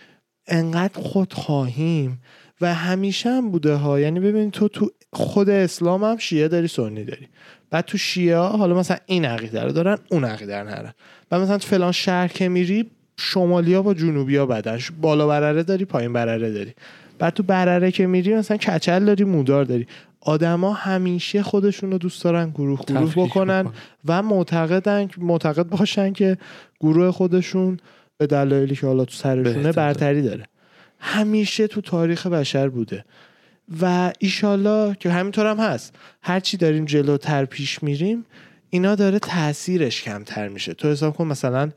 [0.47, 2.21] انقدر خود خواهیم
[2.61, 3.99] و همیشه هم بوده ها.
[3.99, 7.27] یعنی ببین تو تو خود اسلام هم شیعه داری سنی داری.
[7.73, 10.93] بعد تو شیعه حالا مثلا این عقیده رو دارن اون عقیده رو نرن
[11.31, 14.79] و مثلا تو فلان شهر که میری شمالی ها با جنوبی ها بدن.
[15.01, 16.73] بالا برره داری پایین برره داری.
[17.19, 19.87] بعد تو برره که میری مثلا کچل داری مودار داری.
[20.21, 23.65] آدما همیشه خودشون رو دوست دارن گروه گروه بکنن
[24.05, 26.37] و معتقدن معتقد باشن که
[26.79, 27.79] گروه خودشون
[28.17, 30.43] به دلایلی که حالا تو سرشونه برتری داره.
[30.99, 33.05] همیشه تو تاریخ بشر بوده.
[33.81, 38.25] و ایشالله که همینطور هم هست هرچی داریم جلوتر پیش میریم
[38.69, 40.73] اینا داره تاثیرش کمتر میشه.
[40.73, 41.71] تو حساب کن مثلا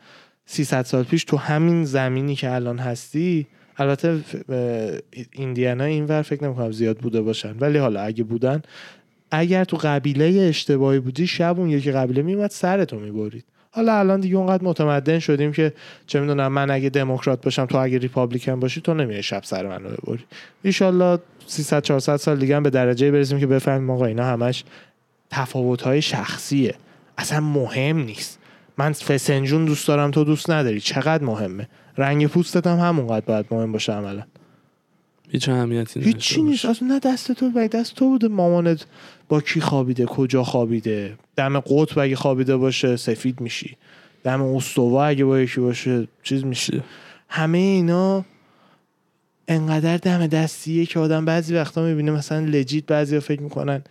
[0.47, 3.47] 300 سال پیش تو همین زمینی که الان هستی
[3.77, 4.21] البته
[5.33, 8.63] ایندیانا اینور فکر نمی‌کنم زیاد بوده باشن ولی حالا اگه بودن
[9.31, 13.45] اگر تو قبیله اشتباهی بودی شب اون یکی قبیله میومد سرتو می‌برید.
[13.77, 15.73] حالا الان دیگه اونقدر متمدن شدیم که
[16.07, 19.89] چه می‌دونم من اگه دموکرات باشم تو اگه ریپابلیکن باشی تو نمیای شب سر منو
[19.89, 20.25] ببری.
[20.81, 24.65] ان 300 400 سال دیگه هم به درجه برسیم که بفهمیم آقا اینا همش
[25.31, 26.75] تفاوت های شخصیه.
[27.19, 28.39] اصلا مهم نیست.
[28.79, 30.81] من فسنجون دوست دارم تو دوست نداری.
[30.81, 34.23] چقدر مهمه؟ رنگ پوستت هم همونقدر باید مهم باشه عملا.
[35.31, 36.65] هیچ اهمیتی هیچی نیست.
[36.65, 38.29] اصلا نه دست تو بگه دست تو بوده.
[38.29, 38.87] مامانت
[39.29, 43.77] با کی خوابیده؟ کجا خوابیده؟ دم قطب اگه خوابیده باشه سفید میشی.
[44.25, 46.83] دم استوا اگه با یکی باشه چیز میشی.
[47.29, 48.25] همه اینا
[49.49, 53.83] انقدر دم دستیه که آدم بعضی وقتا می‌بینه مثلا لجیت بعضی فکر می‌کنن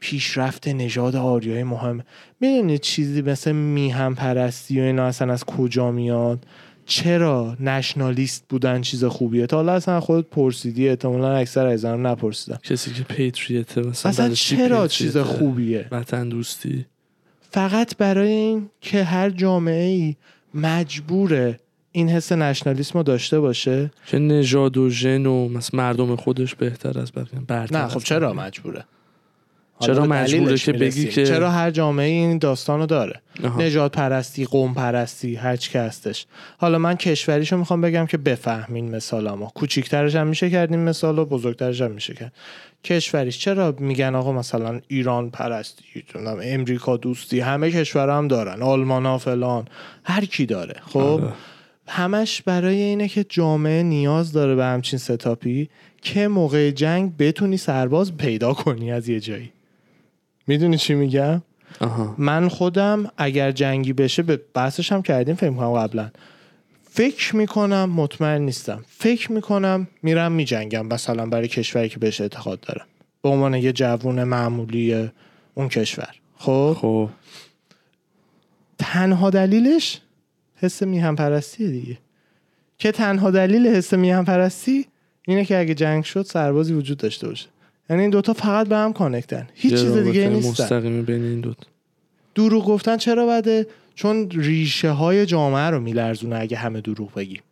[0.00, 2.04] پیشرفت نژاد آریای مهم.
[2.40, 6.46] می‌دونی چیزی مثل میهم پرستی و اینا اصلا از کجا میاد؟
[6.88, 12.92] چرا نشنالیست بودن چیز خوبیه؟ تا حالا اصلا خودت پرسیدی احتمالا اکثر از نپرسیدم کسی
[12.92, 16.86] که پیتریته مثلا اصلا چرا چیز خوبیه؟ وطن دوستی.
[17.50, 20.16] فقط برای این که هر جامعه ای
[20.54, 21.60] مجبوره
[21.92, 23.90] این حس نشنالیسم رو داشته باشه.
[24.06, 28.84] که نژاد و ژن و مردم خودش بهتر از بقیه نه خب چرا مجبوره؟
[29.80, 33.20] چرا مجبوره که بگی که چرا هر جامعه این داستانو داره؟
[33.58, 36.26] نجات پرستی قوم پرستی هر چی که هستش.
[36.58, 41.80] حالا من کشوریشو می‌خوام بگم که بفهمین مثالامو کوچیکترش هم میشه کردیم مثال و بزرگترش
[41.80, 42.32] هم میشه کرد.
[42.84, 45.84] کشوریش چرا میگن آقا مثلا ایران پرستی
[46.42, 49.64] امریکا دوستی همه کشور هم دارن آلمان ها فلان.
[50.04, 51.32] هر کی داره خب؟ آره.
[51.88, 55.68] همش برای اینه که جامعه نیاز داره به همچین ستاپی
[56.02, 59.52] که موقع جنگ بتونی سرباز پیدا کنی از یه جایی.
[60.46, 61.42] می‌دونی چی میگم؟
[62.18, 66.10] من خودم اگر جنگی بشه به بحثش هم کردیم فکر کنم قبلا.
[66.90, 68.84] فکر می‌کنم مطمئن نیستم.
[68.88, 72.86] فکر می‌کنم میرم میجنگم مثلا برای کشوری که بهش اعتقاد دارم.
[73.22, 75.10] به عنوان یه جوون معمولی
[75.54, 76.14] اون کشور.
[76.36, 77.08] خب؟ خب.
[78.78, 80.00] تنها دلیلش
[80.56, 81.98] حس میهم پرستیه دیگه.
[82.78, 84.86] که تنها دلیل حس میهم پرستی
[85.26, 87.48] اینه که اگه جنگ شد سربازی وجود داشته باشه.
[87.90, 90.62] یعنی این دوتا فقط به هم کانکتن هیچ چیز دیگه نیستن.
[90.62, 91.66] مستقیم بین این دوتا.
[92.34, 97.42] دروغ گفتن چرا بده چون ریشه های جامعه رو میلرزونه اگه همه دروغ بگیم.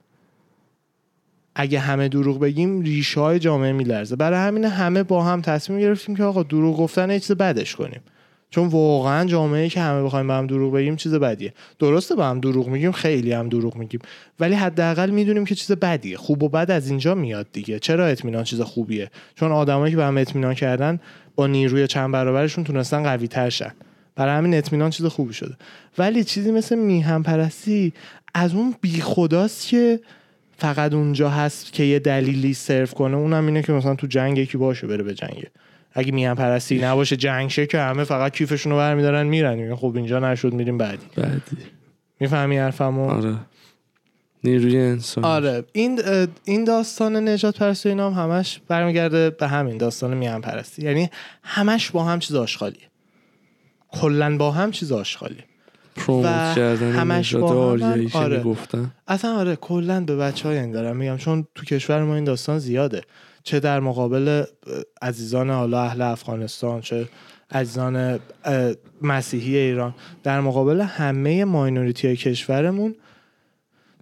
[1.54, 4.16] اگه همه دروغ بگیم ریشه های جامعه میلرزه.
[4.16, 8.00] برای همین همه با هم تصمیم گرفتیم که آقا دروغ گفتن یه چیز بدش کنیم.
[8.56, 11.52] چون واقعا جامعه که همه بخوایم به هم دروغ بگیم چیز بدیه.
[11.78, 14.00] درسته به هم دروغ میگیم خیلی هم دروغ میگیم.
[14.40, 16.16] ولی حداقل می‌دونیم که چیز بدیه.
[16.16, 17.78] خوب و بد از اینجا میاد دیگه.
[17.78, 21.00] چرا اطمینان چیز خوبیه؟ چون آدمایی که به هم اطمینان کردن
[21.34, 23.72] با نیروی چند برابرشون تونستن قوی تر شن.
[24.14, 25.54] برای همین اطمینان چیز خوبی شده.
[25.98, 27.92] ولی چیزی مثل میهم پرستی
[28.34, 30.00] از اون بی خداست که
[30.58, 33.16] فقط اونجا هست که یه دلیلی سرو کنه.
[33.16, 35.50] اونم اینه که مثلا تو جنگ یکی باشه بره به جنگه
[35.98, 39.92] اگه میهم پرستی نباشه جنگ شه که همه فقط کیفشون رو برمیدارن میرن میگن خب
[39.96, 41.06] اینجا نشد میریم بعدی.
[41.16, 41.40] بعدی.
[42.20, 43.36] می‌فهمی حرفمو؟ آره.
[44.44, 45.24] نیروی انسان.
[45.24, 45.64] آره.
[45.72, 46.00] این
[46.44, 51.10] این داستان نجات پرستی اینا هم همش برمیگرده به همین داستان میهم پرستی یعنی
[51.42, 52.88] همش با هم چیز آشغالیه
[53.88, 55.44] کلا با هم چیز آشغالیه
[55.96, 58.36] پروموت کردن همش با هم آره.
[58.36, 61.16] می‌گفتن اصلا آره کلا به بچه های دارم میگم.
[61.16, 63.02] چون تو کشور ما این داستان زیاده.
[63.46, 64.44] چه در مقابل
[65.02, 67.08] عزیزان حالا اهل افغانستان چه
[67.50, 68.20] عزیزان
[69.02, 72.96] مسیحی ایران در مقابل همه ماینوریتی های کشورمون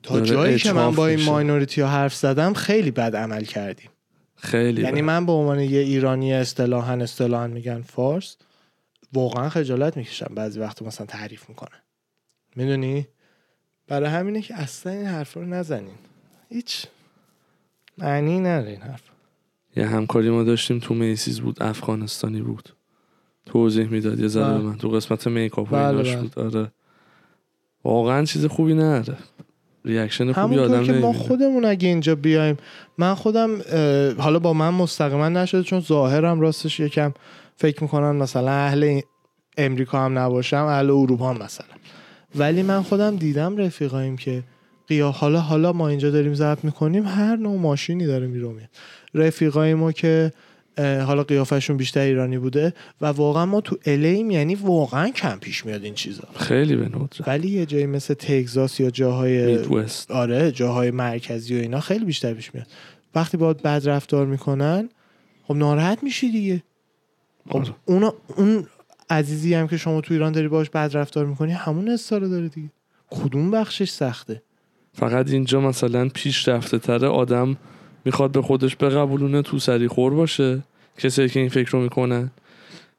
[0.03, 1.21] تا جایی که من با این.
[1.25, 3.91] ماینوریتی ها حرف زدم خیلی بد عمل کردیم.
[4.37, 5.07] خیلی یعنی بد.
[5.07, 8.37] من به عنوان یه ایرانی اصطلاحا اصطلاحا میگن فارس
[9.13, 11.81] واقعا خجالت می‌کشم بعضی وقت مثلا تعریف می‌کنن
[12.57, 13.07] می‌دونی؟
[13.89, 15.99] برای همینه که اصلا این حرف رو نزنین.
[16.49, 16.87] هیچ
[17.99, 19.14] معنی نداره این حرف
[19.77, 22.69] یه همکاری ما داشتیم تو Macy's بود افغانستانی بود.
[23.47, 24.63] توضیح می‌داد یه ذره به بله.
[24.63, 24.77] من.
[24.77, 26.23] تو قسمت makeup و بله، ایناش بله.
[26.23, 26.39] بود.
[26.39, 26.73] آره.
[27.85, 29.19] واقعا چیز خوبی نداره
[29.85, 32.57] reaction خوبی آدم که ما خودمون اگه اینجا بیایم
[32.99, 33.51] من خودم
[34.19, 37.13] حالا با من مستقیما نشده چون ظاهرم راستش یکم
[37.57, 39.01] فکر می‌کنم مثلا اهل
[39.59, 41.67] امریکا هم نباشم اهل اروپا هم مثلا.
[42.35, 44.43] ولی من خودم دیدم رفیقاییم که
[44.89, 48.69] قیا حالا حالا ما اینجا داریم ضبط می‌کنیم هر نوع ماشینی داره میره میاد.
[49.15, 50.33] رفیقای ما که
[50.79, 55.85] حالا قیافشون بیشتر ایرانی بوده و واقعا ما تو الیم یعنی واقعا کم پیش میاد
[55.85, 56.29] این چیزا.
[56.37, 60.11] خیلی به ندرت ولی یه جایی مثل تگزاس یا جاهای میدوست.
[60.11, 62.67] آره جاهای مرکزی و اینا خیلی بیشتر پیش میاد.
[63.15, 64.89] وقتی باید بد رفتار می‌کنن
[65.43, 66.63] خب ناراحت میشی دیگه.
[67.49, 67.75] خب آره.
[67.85, 68.67] اونا اون
[69.11, 72.49] عزیزی هم که شما تو ایران داری باش بد رفتار می‌کنی همون حسا رو داره
[72.49, 72.71] دیگه.
[73.11, 74.43] کدوم بخشش سخته؟
[74.93, 77.57] فقط اینجا مثلا پیش رفته تره آدم
[78.05, 80.63] می‌خواد به خودش بقبولونه تو سری خور باشه.
[80.99, 82.31] کسایی که این فکر رو می‌کنن.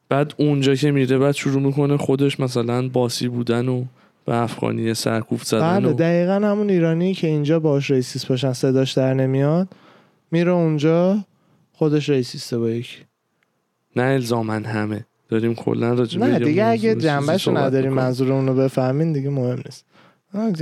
[0.08, 3.84] بعد اونجا که میره بعد شروع می‌کنه خودش مثلا باسی بودن و
[4.24, 8.92] به افغانی سرکوفت زدن بله و دقیقا همون ایرانی که اینجا باش ریسیست باشن صداش
[8.92, 9.68] در نمیاد
[10.30, 11.18] میره اونجا
[11.72, 13.04] خودش ریسیسته با یک
[13.96, 15.04] نه الزامن همه.
[15.28, 17.92] داریم کلا راجع نه دیگه اگه جنبش صحبت نداریم.
[17.92, 19.84] منظور اون رو بفهمین دیگه مهم نیست.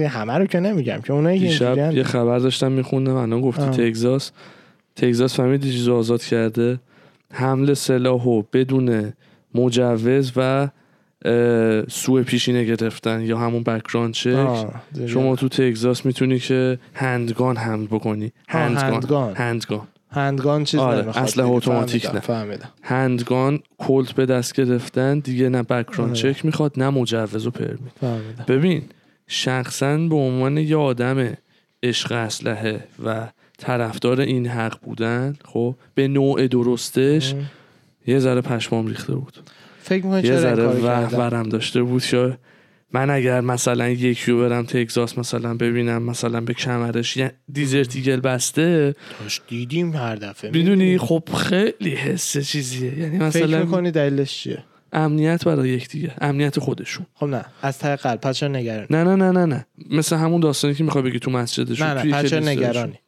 [0.09, 3.71] همه رو که نمیگم که اونایی که دیشب یه خبر داشتم میخوندم الان گفتی آه.
[3.71, 4.31] تگزاس
[4.97, 6.79] تگزاس فهمیدی چیزو آزاد کرده
[7.33, 9.13] حمل سلاحو بدون
[9.55, 10.69] مجوز و
[11.89, 14.67] سوء پیشینه گرفتن یا همون background check.
[15.07, 19.35] شما تو تگزاس می‌تونی که handgun حمل بکنی handgun handgun.
[19.35, 21.45] handgun handgun چیز آره، دیگه.
[21.45, 22.21] اتوماتیک نه.
[22.21, 26.33] فهمیدم handgun کلت به دست گرفتن دیگه نه background آره.
[26.33, 28.83] چک می‌خواد نه مجوز و permit ببین
[29.27, 31.37] شخصا به عنوان یه آدم
[31.83, 37.35] عشق اسلحه و طرفدار این حق بودن خب به نوع درستش
[38.07, 39.37] یه ذره پشمام ریخته بود.
[39.83, 42.39] فکر می‌کنی یه ذره کارو وح کردن؟ ورم داشته بود که
[42.93, 48.95] من اگر مثلا یکی رو برم تگزاس مثلا ببینم مثلا به کمرش یه دیزرتیگل بسته
[49.21, 50.51] داشت دیدیم هر دفعه.
[50.51, 52.99] می‌دونی؟ خب خیلی حس چیزیه.
[52.99, 54.65] یعنی فکر مثلا می‌کنی دلیلش چیه؟
[54.95, 57.07] امنیت برای یکدیگه امنیت خودشون.
[57.15, 58.21] خب نه از ته قلب.
[58.21, 59.67] پس چرا نگرانی؟ نه نه نه نه نه.
[59.91, 62.41] مثل همون داستانی که می‌خوای بگی تو مسجدشون نه نه پس چرا.
[62.41, 62.99] نگرانی؟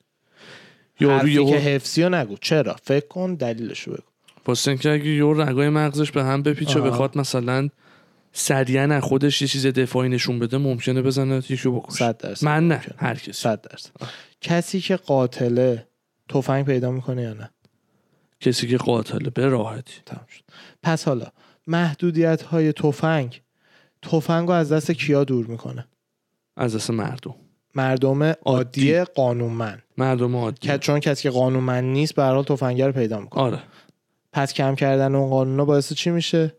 [1.00, 2.36] یارو یهو که حفظی رو نگو.
[2.40, 4.02] چرا؟ فکر کن دلیلش رو بگو.
[4.46, 6.80] واسه اینکه اگه یه رگای مغزش به هم بپیچه.
[6.80, 7.68] بخواد مثلا
[8.32, 11.96] سریعا از خودش یه چیز دفاعی نشون بده ممکنه بزنه یکیو بکشه.
[11.96, 12.94] صد درصد من نه ممکنه.
[12.98, 13.32] هر کسی.
[13.32, 13.90] صد درصد.
[14.40, 15.86] کسی که قاتله
[16.28, 17.50] تفنگ پیدا می‌کنه یا نه؟
[18.40, 19.94] کسی که قاتله به راحتی.
[20.06, 20.42] تمام شد.
[20.82, 21.26] پس حالا
[21.66, 23.42] محدودیت های تفنگ.
[24.02, 25.86] تفنگ رو از دست کیا دور می‌کنه؟
[26.56, 27.34] از دست مردم.
[27.74, 29.00] مردم عادی.
[29.00, 29.82] قانونمند.
[29.98, 30.58] مردم عادی.
[30.60, 33.42] که چون کسی که قانونمند نیست به هر حال تفنگه رو پیدا می‌کنه.
[33.42, 33.62] آره.
[34.32, 36.52] پس کم کردن اون قانونا باعث چی میشه؟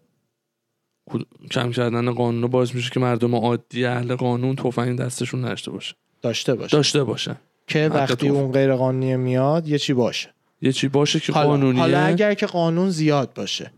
[1.52, 5.96] کم کردن قانون باعث میشه که مردم عادی اهل قانون تفنگ دستشون نشته باشه.
[6.22, 6.78] داشته باشه.
[6.78, 7.36] داشته باشن
[7.68, 11.82] که وقتی اون غیر قانونی میاد یه چی باشه؟ یه چی باشه که حالا, قانونیه؟
[11.82, 13.72] حالا اگر که قانون زیاد باشه.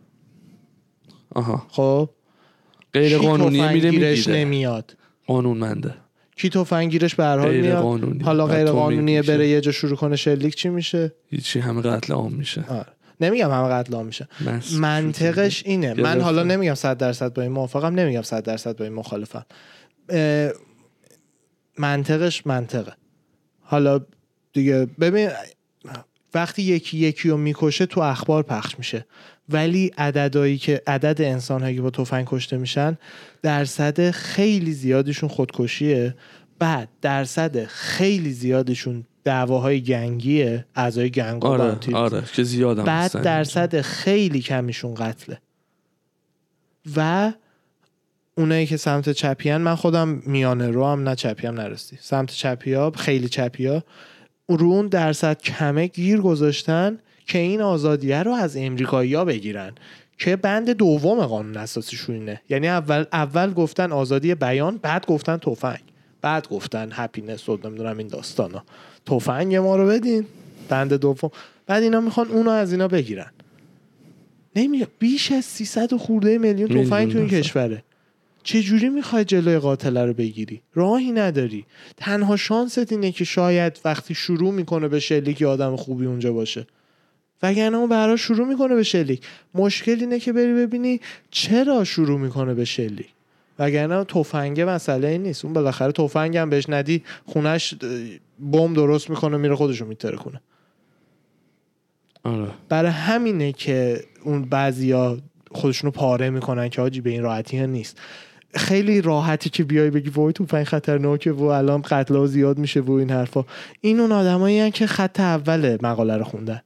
[1.35, 1.65] آها.
[1.69, 2.09] خب.
[2.93, 4.97] غیر کی قانونیه میره می‌گیره نمیاد.
[5.27, 5.93] قانونمنده.
[6.35, 7.81] کی تفنگگیرش به هر حال میاد.
[7.81, 11.81] قانونی حالا غیر قانونیه میگی بره یه جا شروع کنه شلیک چی میشه؟ هیچی همه
[11.81, 12.65] قتل عام میشه.
[12.69, 12.85] آره.
[13.21, 14.27] نمیگم همه قتل عام میشه.
[14.79, 15.93] منطقش اینه.
[15.93, 16.21] من.
[16.21, 19.45] حالا نمیگم 100 درصد با این موافقم نمیگم 100 درصد با این مخالفم.
[21.77, 22.93] منطقش منطقه.
[23.61, 23.99] حالا
[24.53, 25.29] دیگه ببین
[26.33, 29.05] وقتی یکی یکی رو می‌کشه تو اخبار پخش میشه.
[29.49, 32.97] ولی عددهایی که عدد انسان هایی که با تفنگ کشته میشن
[33.41, 36.15] درصد خیلی زیادشون خودکشیه.
[36.59, 41.77] بعد درصد خیلی زیادشون دعواهای گنگیه اعضای گنگ آره.
[41.93, 45.41] آره که زیادم بعد درصد خیلی کمیشون قتله.
[46.95, 47.31] و
[48.37, 51.97] اونایی که سمت چپی هن، من خودم میانه رو هم نه چپی هم نرستی.
[52.01, 53.83] سمت چپی ها خیلی چپی ها
[54.49, 56.97] رو اون درصد کمه گیر گذاشتن
[57.29, 59.71] که این آزادیه رو از امریکایی ها بگیرن
[60.17, 65.79] که بند دوم قانون اساسیشون اینه یعنی اول اول گفتن آزادی بیان بعد گفتن تفنگ.
[66.21, 68.63] بعد گفتن هپینس و نمی‌دونم این داستانا
[69.05, 70.25] تفنگ ما رو بدین.
[70.69, 71.31] بند دوم.
[71.67, 73.31] بعد اینا می‌خوان اونو از اینا بگیرن.
[74.55, 77.27] نمیگه بیش از 300 و خورده میلیون تفنگ تو این.
[77.27, 77.83] کشوره.
[78.43, 81.65] چه جوری می‌خوای جلوی قاتله رو بگیری؟ راهی نداری.
[81.97, 86.67] تنها شانست اینه که شاید وقتی شروع می‌کنه به شلیک یه آدم خوبی اونجا باشه.
[87.43, 89.27] وگرنه اون برای شروع می‌کنه به شلیک.
[89.55, 93.07] مشکل اینه که بری ببینی چرا شروع می‌کنه به شلیک.
[93.59, 95.45] وگرنه تفنگه مسئله نیست.
[95.45, 97.75] اون بالاخره تفنگ هم بهش ندی خونش
[98.39, 100.41] بمب درست می‌کنه میره خودشو میتره کنه
[102.23, 102.47] آره.
[102.69, 105.17] برای همینه که اون بعضیا
[105.51, 107.97] خودشونو پاره می‌کنن که حاجی به این راحتی ها نیست.
[108.53, 112.91] خیلی راحتی که بیای بگی وای توفنگ خطرناکه و الان قتل ها زیاد میشه و
[112.91, 113.45] این حرفا.
[113.81, 116.61] این اون آدمایی که خط اول مقاله رو خوندن.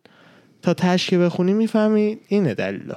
[0.64, 2.96] تا تش که بخونی می‌فهمی اینه دلیلا.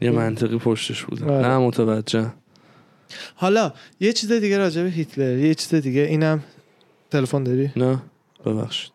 [0.00, 1.48] یه منطقی پشتش بوده آره.
[1.48, 2.32] نه متوجه.
[3.34, 6.42] حالا یه چیز دیگه راجع به هیتلر یه چیز دیگه اینم
[7.10, 8.02] تلفن داری؟ نه
[8.46, 8.92] ببخشید.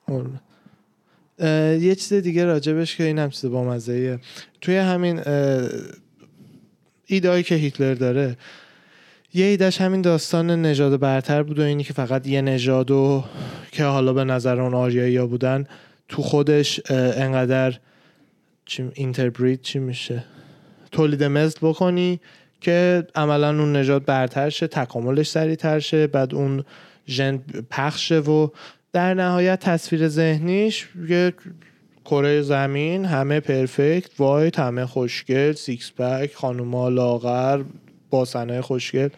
[1.79, 4.19] یه چیز دیگه راجبش که این هم چیز با مزهیه
[4.61, 5.21] توی همین
[7.05, 8.37] ایدهایی که هیتلر داره
[9.33, 13.23] یه ایدهش همین داستان نژاد برتر بود و اینی که فقط یه نژاد و
[13.71, 15.67] که حالا به نظر اون آریایی ها بودن.
[16.09, 17.79] تو خودش انقدر
[18.65, 20.23] چی interbreed چی میشه؟
[20.91, 22.19] تولید مثل بکنی
[22.61, 26.63] که عملا اون نژاد برتر شه تکاملش سریعتر شه بعد اون
[27.07, 27.39] ژن
[27.69, 28.47] پخش شه و
[28.93, 31.33] در نهایت تصویر ذهنیش یه
[32.05, 37.63] کره زمین همه perfect white همه خوشگل six pack خانوما لاغر
[38.09, 39.09] باسنای خوشگل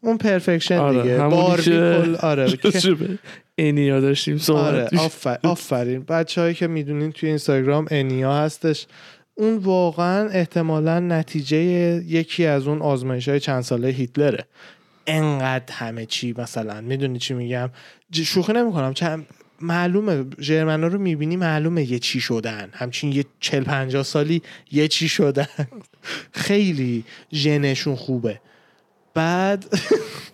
[0.00, 1.22] اون پرفکشن آره، دیگه.
[1.22, 2.46] همونی باربی که کل آره
[3.58, 4.38] انیا داشتیم آره
[4.86, 6.02] صحبت آفر، آفرین.
[6.02, 8.86] بچه هایی که می‌دونین توی اینستاگرام انیا هستش.
[9.34, 14.44] اون واقعا احتمالا نتیجه یکی از اون آزمایش های چند ساله هیتلره.
[15.06, 17.70] انقدر همه چی مثلا می‌دونی چی میگم؟
[18.12, 18.94] شوخی نمی‌کنم.
[18.94, 19.26] چند
[19.60, 20.24] معلومه.
[20.40, 22.70] ژرمنا رو می‌بینی معلومه یه چی شدن.
[22.72, 24.42] همچین یه چل پنجاه سالی
[24.72, 25.46] یه چی شدن.
[26.32, 28.40] خیلی ژنشون خوبه.
[29.14, 29.64] بعد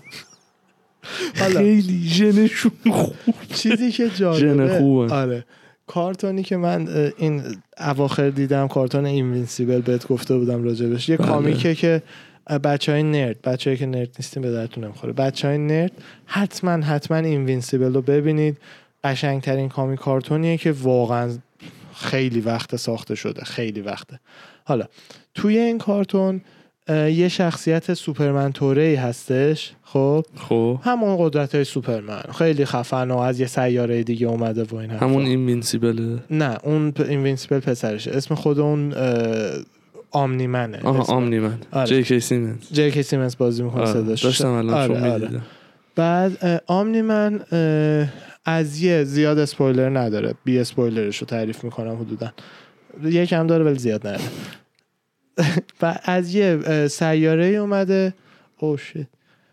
[1.34, 3.14] خیلی ژنشون خوب.
[3.54, 5.14] چیزی که جالبه خوبه.
[5.14, 5.44] آره.
[5.86, 7.42] کارتونی که من این
[7.78, 11.08] اواخر دیدم کارتون Invincible بهت گفته بودم راجبش.
[11.08, 11.28] یه بله.
[11.28, 12.02] comic ه که
[12.64, 15.12] بچه های nerd بچه که nerd نیستیم به دردتون نمی‌خوره.
[15.12, 15.92] بچه های nerd
[16.26, 18.58] حتما حتما Invincible رو ببینید.
[19.04, 21.30] قشنگترین comi- کارتونیه که واقعا
[21.94, 23.44] خیلی وقت ساخته شده.
[23.44, 24.20] خیلی وقته.
[24.64, 24.84] حالا
[25.34, 26.40] توی این کارتون
[26.90, 33.40] یه شخصیت سوپرمن توره هستش خب خب همون قدرت های سوپرمن خیلی خفن و از
[33.40, 34.90] یه سیاره دیگه اومده و این.
[34.90, 36.92] همون Invincible ه نه اون.
[37.08, 39.50] Invincible پسرشه اسم خود اون اه،
[40.10, 41.14] Omni-Man ه آها.
[41.14, 41.86] Omni-Man آره.
[41.86, 42.20] J.K.
[42.20, 43.02] Simmons J.K.
[43.02, 43.92] Simmons بازی می‌کنه آره.
[43.92, 45.40] صداش داشتم الان آره، آره.
[45.96, 47.40] بعد Omni-Man
[48.44, 52.32] از یه زیاد اسپویلر نداره بی اسپویلرش رو تعریف می‌کنم حدودا
[53.04, 54.24] یکم داره ولی زیاد نداره
[55.82, 58.14] و از یه سیاره ای اومده.
[58.58, 59.06] oh shit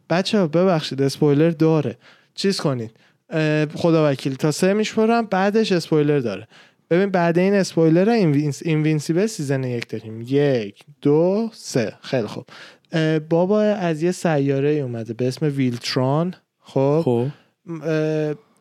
[0.09, 1.97] بچه ها ببخشید اسپویلر داره.
[2.35, 2.91] چیز کنید.
[3.75, 6.47] خدا وکیل تا سه میشمارم بعدش اسپویلر داره.
[6.89, 10.21] ببین بعد این spoiler Invinc- Invincible season یک داریم.
[10.21, 11.93] یک دو سه.
[12.01, 12.45] خیلی خوب.
[13.29, 16.33] بابا از یه سیاره ای اومده به اسم Viltrum.
[16.61, 17.27] خب؟ خب.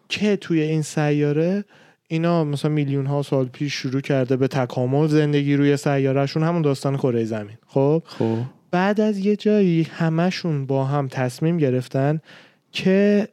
[0.08, 1.64] که توی این سیاره
[2.08, 6.96] اینا مثلا میلیون ها سال پیش شروع کرده به تکامل زندگی روی سیارهشون همون داستان
[6.96, 7.56] کره زمین.
[7.66, 8.36] خب؟ خب.
[8.70, 12.20] بعد از یه جایی همشون با هم تصمیم گرفتن
[12.72, 13.28] که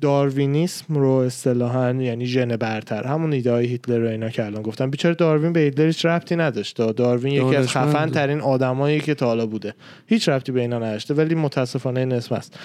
[0.00, 4.90] داروینیسم رو اصطلاحا یعنی ژن برتر همون ایده های هیتلر رو اینا که الان گفتم.
[4.90, 9.26] بیچاره داروین به هیتلر هیچ ربطی نداشته داروین یکی از خفن ترین آدمایی که تا
[9.26, 9.74] حالا بوده.
[10.06, 12.58] هیچ ربطی به اینا نداشته ولی متاسفانه نصف است.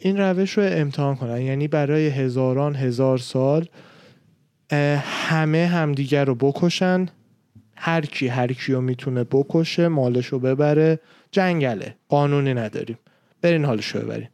[0.00, 1.42] این روش رو امتحان کنن.
[1.42, 3.66] یعنی برای هزاران هزار سال
[5.02, 7.06] همه همدیگر رو بکشن.
[7.76, 11.00] هر کی هر کیو می‌تونه بکشه مالش رو ببره.
[11.30, 11.94] جنگله.
[12.08, 12.98] قانونی نداریم.
[13.42, 14.28] برین حالش رو ببرین.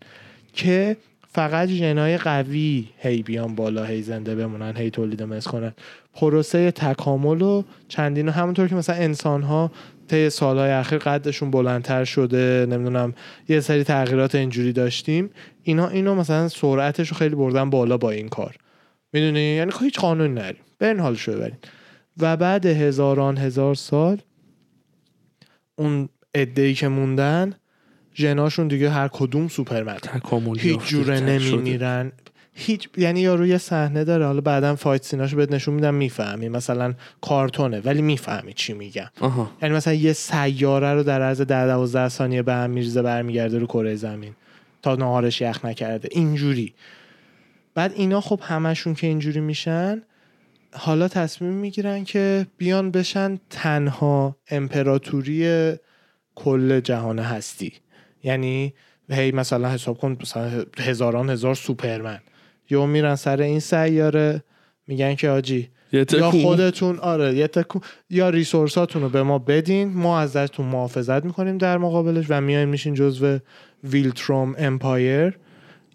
[0.52, 0.96] که
[1.32, 5.72] فقط ژنای قوی هی بیان بالا هی زنده بمونن هی تولید مثل کنن.
[6.14, 9.70] پروسه تکامل و چندین همونطور که مثلا انسان ها
[10.08, 13.14] طی سالهای اخیر قدشون بلندتر شده نمی‌دونم
[13.48, 15.30] یه سری تغییرات اینجوری داشتیم.
[15.62, 18.56] اینا اینو مثلا سرعتش رو خیلی بردن بالا با این کار.
[19.14, 21.56] می‌دونی؟ یعنی هیچ قانون نریم برین حالشو ببرین
[22.18, 24.18] و بعد هزاران هزار سال
[25.76, 27.54] اون ای که موندن
[28.14, 29.96] جناشون دیگه هر کدوم سوپرمن
[30.58, 32.12] هیچ جوره نمیمیرن.
[32.52, 36.48] هیچ یعنی یارو یه صحنه داره حالا بعدا فایت سیناشو بهت نشون میدم می‌فهمی.
[36.48, 39.10] مثلا کارتونه ولی می‌فهمی چی میگم
[39.62, 43.66] یعنی مثلا یه سیاره رو در عرض در 12 ثانیه به هم میریزه برمیگرده رو
[43.66, 44.34] کره زمین.
[44.82, 46.08] تا نهارش یخ نکرده.
[46.12, 46.74] اینجوری.
[47.74, 50.02] بعد اینا خب همشون که اینجوری میشن
[50.72, 55.72] حالا تصمیم می‌گیرن که بیان بشن تنها امپراتوری
[56.34, 57.72] کل جهان هستی.
[58.22, 58.74] یعنی
[59.10, 62.18] هی مثلا حساب کن مثلا هزاران هزار سوپرمن.
[62.70, 64.42] یا میرن سر این سیاره
[64.86, 67.82] میگن که آجی یا خودتون آره یه تکون.
[68.10, 72.94] یا ریسورساتون رو به ما بدین ما ازتون محافظت می‌کنیم در مقابلش و میایم میشین
[72.94, 73.38] جزو
[73.84, 75.38] ویلتروم امپایر.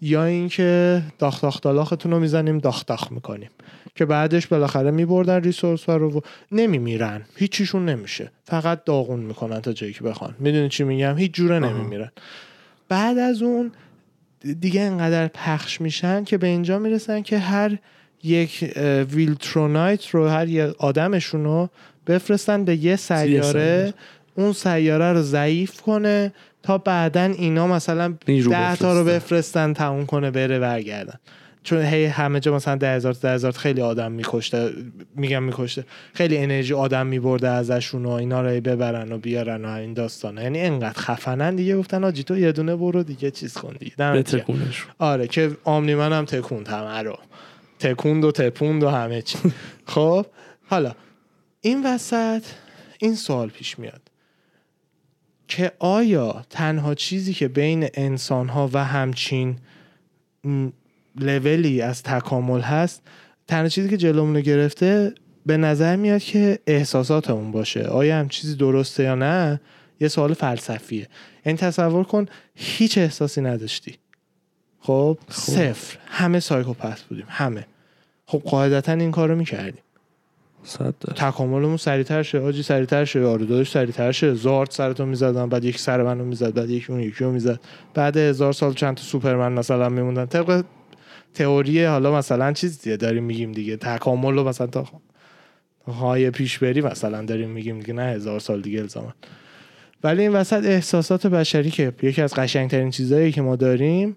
[0.00, 3.50] یا اینکه داخ داخ دالاختون رو می‌زنیم داخ داخ می‌کنیم.
[3.94, 6.20] که بعدش بالاخره میبردن ریسورس ها رو و
[6.52, 7.22] نمیمیرن.
[7.36, 8.30] هیچیشون نمیشه.
[8.44, 10.34] فقط داغون می‌کنن تا جایی که بخوان.
[10.38, 12.10] می‌دونی چی میگم؟ هیچ جوره نمیمیرن.
[12.88, 13.72] بعد از اون
[14.60, 17.78] دیگه انقدر پخش میشن که به اینجا می‌رسن که هر
[18.22, 18.74] یک
[19.12, 21.70] ویلترونایت رو هر یه آدمشون رو
[22.06, 23.94] بفرستن به یه سیاره.
[24.34, 26.32] اون سیاره رو ضعیف کنه.
[26.62, 29.72] تا بعدا اینا مثلا ده تا رو بفرستن.
[29.72, 31.18] تموم کنه بره برگردن.
[31.62, 34.72] چون هی همه جا مثلا ده هزار ده هزار خیلی آدم میکشته
[35.16, 35.84] میگم میکشته.
[36.14, 40.60] خیلی انرژی آدم میبرده ازشون و اینا رو ببرن و بیارن و این داستانه یعنی
[40.60, 41.76] انقدر خفنن دیگه.
[41.76, 43.92] گفتن آجی تو یه دونه برو دیگه چیز کن دیگه.
[44.98, 47.18] آره که آمنی من هم تکوند همه رو.
[47.78, 49.38] تکوند و تپوند و همه چی.
[49.86, 50.26] خب
[50.68, 50.94] حالا
[51.60, 52.42] این وسط
[52.98, 54.09] این سوال پیش میاد.
[55.50, 59.56] که آیا تنها چیزی که بین انسان ها و همچین
[61.20, 63.02] لولی از تکامل هست
[63.48, 65.14] تنها چیزی که جلومون گرفته
[65.46, 67.82] به نظر میاد که احساساتمون باشه.
[67.82, 69.60] آیا هم چیزی درسته یا نه؟
[70.00, 71.08] یه سوال فلسفیه.
[71.46, 73.94] این تصور کن هیچ احساسی نداشتی.
[74.80, 75.52] خب, خب.
[75.52, 75.98] صفر.
[76.06, 77.26] همه سایکوپث بودیم.
[77.28, 77.66] همه.
[78.26, 79.82] خب قاعدتا این کارو می‌کردیم.
[81.16, 82.40] تکاملمون سریعتر شه.
[82.40, 83.20] آجی سریعتر شه.
[83.20, 84.34] داداش سریعتر شه.
[84.34, 87.60] زارد سرتون می‌زدن بعد یک سر منو می‌زد بعد یکی اون یکی رو می‌زد.
[87.94, 90.26] بعد هزار سال چند تا سوپرمن مثلا میموندن.
[90.26, 90.64] طبق
[91.34, 93.76] تئوری حالا مثلا چیز دیگه داریم میگیم دیگه.
[93.76, 94.86] تکامل رو مثلا تا
[95.86, 99.14] های پیش بری مثلا داریم میگیم دیگه نه هزار سال دیگه الزاما.
[100.04, 104.16] ولی این وسط احساسات بشری که یکی از قشنگترین چیزهایی که ما داریم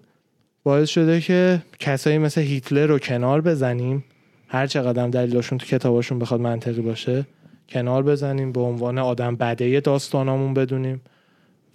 [0.62, 4.04] باعث شده که کسایی مثل هیتلر رو کنار بزنیم.
[4.48, 7.26] هر چقدر دلیلشون تو کتاباشون بخواد منطقی باشه
[7.68, 11.00] کنار بزنیم به عنوان آدم بده داستانامون بدونیم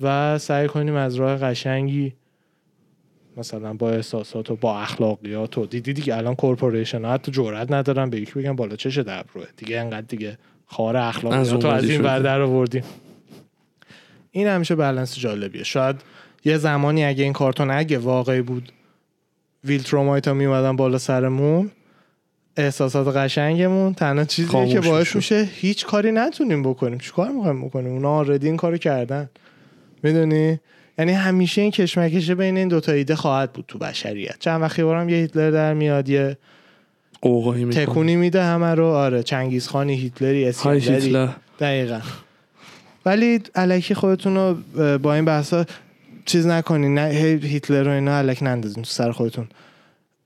[0.01, 2.13] و سعی کنیم از راه قشنگی
[3.37, 8.09] مثلا با احساسات و با اخلاقیات و دیدی دیگه الان کورپوریشن ها حتی جرئت ندارن
[8.09, 12.01] به یکی بگن بالا چش در روه دیگه انقدر دیگه خار اخلاقیات از, از این
[12.01, 12.83] ور در آوردیم.
[14.31, 15.63] این همیشه بالانس جالبیه.
[15.63, 15.95] شاید
[16.45, 18.71] یه زمانی اگه این کارتون اگه واقعی بود
[19.63, 21.71] ویلترومایت ها میومدن بالا سرمون
[22.57, 26.97] احساسات قشنگمون تنها چیزیه که باعث میشه هیچ کاری نتونیم بکنیم.
[26.97, 29.29] چیکار می‌خوایم بکنیم؟ اونا آردی این کارو کردن.
[30.03, 30.59] می‌دونی؟
[30.99, 34.39] یعنی همیشه این کشمکشه بین این دوتا ایده خواهد بود تو بشریت.
[34.39, 36.37] چند وقتی بارم یه هیتلر در میاد یه
[37.71, 38.85] تکونی میده همه رو.
[38.85, 41.29] آره چنگیزخانی هیتلری اسکندری
[41.59, 41.99] دقیقا.
[43.05, 44.57] ولی علکی خودتون رو
[44.97, 45.65] با این بحثا
[46.25, 46.93] چیز نکنین.
[46.93, 47.09] نه
[47.43, 49.47] هیتلر رو اینا علک نندازین تو سر خودتون.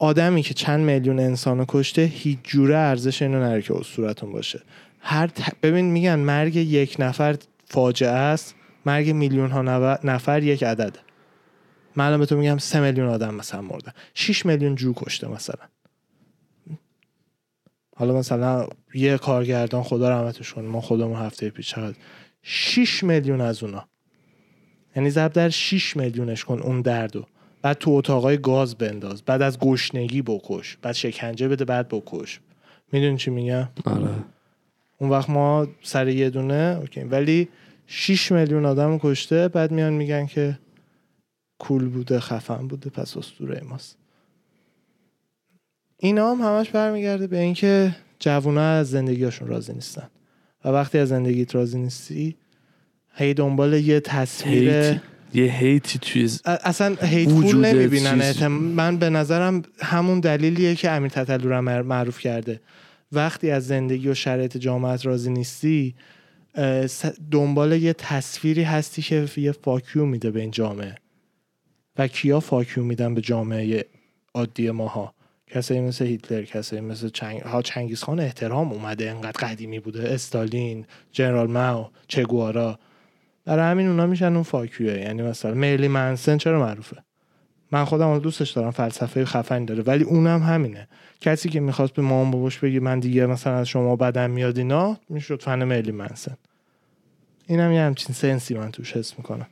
[0.04, 4.62] آدمی که چند میلیون انسان رو کشته هیچ جوره ارزش اینو نره که اسطورتون باشه.
[5.00, 5.30] هر
[5.64, 7.36] ببین میگن مرگ یک نفر
[7.66, 9.62] فاجعه است مرگ میلیون ها
[10.04, 10.98] نفر یک عدد.
[11.96, 13.94] من به تو میگم سه میلیون آدم مثلا مرده.
[14.14, 15.66] 6 میلیون جو کشته مثلا.
[17.96, 21.96] حالا مثلا یه کارگردان خدا رحمتش کنه ما خودمون هفته پیش چقدر
[22.42, 23.88] 6 میلیون از اونا.
[24.96, 27.26] یعنی ضرب در 6 میلیونش کن اون دردو
[27.64, 29.22] بعد تو اتاقای گاز بنداز.
[29.22, 30.78] بعد از گشنگی بکش.
[30.82, 32.40] بعد شکنجه بده بعد بکش.
[32.92, 34.10] می‌دونی چی میگم؟ آره.
[34.98, 37.02] اون وقت ما سر یه دونه اوکی.
[37.02, 37.50] ولی
[37.88, 40.60] 6 میلیون آدم کشته بعد میان میگن که
[41.60, 43.98] کول بوده خفن بوده پس اسطوره ماست.
[45.98, 50.10] اینا هم همش برمیگرده به اینکه جوونا از زندگیشون راضی نیستن.
[50.66, 52.36] و وقتی از زندگیت راضی نیستی
[53.16, 55.02] هی دنبال یه تصویر
[55.34, 58.34] یه هیتی توی ز- ا- اصلا هیتفول نمی‌بینن.
[58.34, 58.44] چیز.
[58.44, 61.12] من به نظرم همون دلیلیه که امیر
[61.62, 62.60] مر- معروف کرده.
[63.12, 65.96] وقتی از زندگی و شرایط جامعت راضی نیستی
[67.32, 70.96] دنبال یه تصویری هستی که یه فاکیو میده به این جامعه.
[71.98, 73.86] و کیا فاکیو میدن به جامعه
[74.34, 75.14] عادی ماها؟
[75.48, 77.42] کسایی مثل هیتلر کسایی مثل چنگ...
[77.42, 80.14] ها چنگیز خان احترام اومده انقدر قدیمی بوده.
[80.14, 82.80] استالین جنرال ماو چگوارا.
[83.46, 86.98] برای همین اونا میشن اون فاکیوه یعنی مثلا میلی منسن چرا معروفه؟
[87.72, 90.88] من خودم اون دوستش دارم فلسفه خفنی داره ولی اونم همینه.
[91.22, 94.98] کسی که می‌خواست به مامان باباش بگی من دیگه مثلا از شما بدم میاد اینا
[95.10, 96.38] می‌شد فن میلی منسن.
[97.48, 99.48] اینم یه همچین سنسی من توش حس می‌کنم.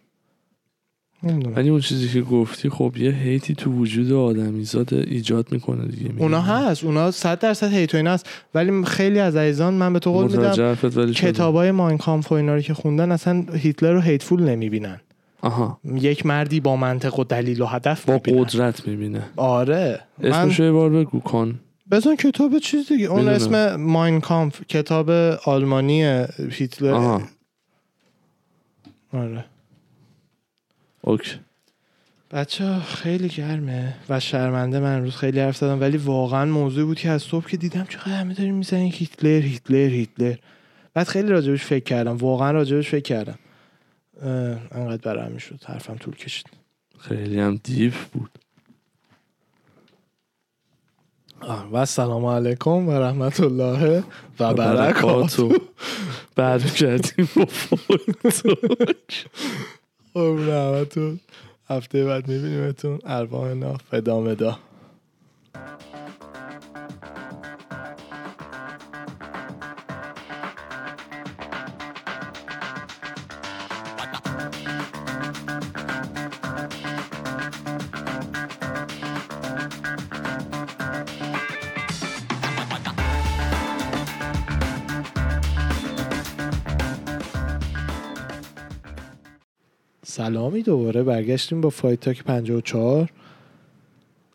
[1.24, 1.56] نمی‌دونم.
[1.56, 6.22] ولی اون چیزی که گفتی خب یه هیتی تو وجود آدمیزاد ایجاد می‌کنه دیگه میگم.
[6.22, 6.84] اونا هست.
[6.84, 8.30] اونا صد درصد هیت و اینا هست.
[8.56, 10.76] ولی خیلی از عزیزان من به تو قول میدم.
[11.14, 15.02] کتابای ماینکامف و اینا رو که خوندن اصلا هیتلر رو هیتفول نمی‌بینن.
[15.42, 15.80] آها.
[15.86, 18.44] یک مردی با منطق و دلیل و هدف با می‌بینن.
[18.44, 19.24] قدرت می‌بینه.
[19.36, 20.00] آره.
[20.20, 21.60] من اسمش رو یه بار بگو کن
[21.92, 23.06] بزن کتاب چیز دیگه.
[23.06, 23.36] اون بدونم.
[23.36, 25.10] اسم ماین کامف کتاب
[25.46, 26.92] آلمانی هیتلر.
[26.92, 27.22] آها.
[29.14, 29.46] آره.
[31.02, 31.40] اوکی.
[32.32, 37.10] بچه خیلی گرمه و شرمنده من امروز خیلی حرف زدم ولی واقعا موضوع بود که
[37.10, 40.36] از صبح که دیدم چقدر همه داریم می‌زنین هیتلر هیتلر هیتلر.
[40.94, 43.40] بعد خیلی راجبش فکر کردم واقعا راجبش فکر کردم.
[44.72, 46.46] انقدر برای همین شد حرفم طول کشید.
[47.00, 48.32] خیلی هم دیو بود.
[51.72, 54.04] و سلام علیکم و رحمت الله
[54.40, 55.54] و برکاتو
[56.36, 57.48] برگردیم با
[60.16, 61.20] همتون.
[61.70, 63.00] هفته بعد میبینیمتون.
[63.06, 64.60] ارواحنا فدا مدا.
[90.12, 93.10] سلامی دوباره برگشتیم با Fight Talk 54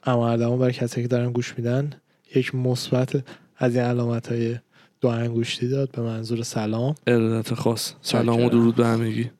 [0.05, 1.91] اما اردمان برای کسایی که دارن گوش میدن
[2.35, 3.25] یک مثبت
[3.57, 4.57] از این علامت های
[5.01, 6.95] دو انگشتی داد به منظور سلام.
[7.07, 7.93] ارادت خاص.
[8.03, 8.49] سلام و.
[8.49, 9.31] درود به همگی.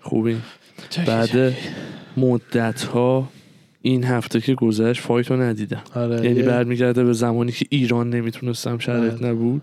[0.00, 0.36] خوبی.
[1.06, 1.54] بعد
[2.16, 3.28] مدت ها
[3.82, 5.82] این هفته که گذشت fight رو ندیدم.
[5.94, 9.28] آره یعنی یه- برمیگرده به زمانی که ایران نمی‌تونستم شرایط بله.
[9.28, 9.62] نبود.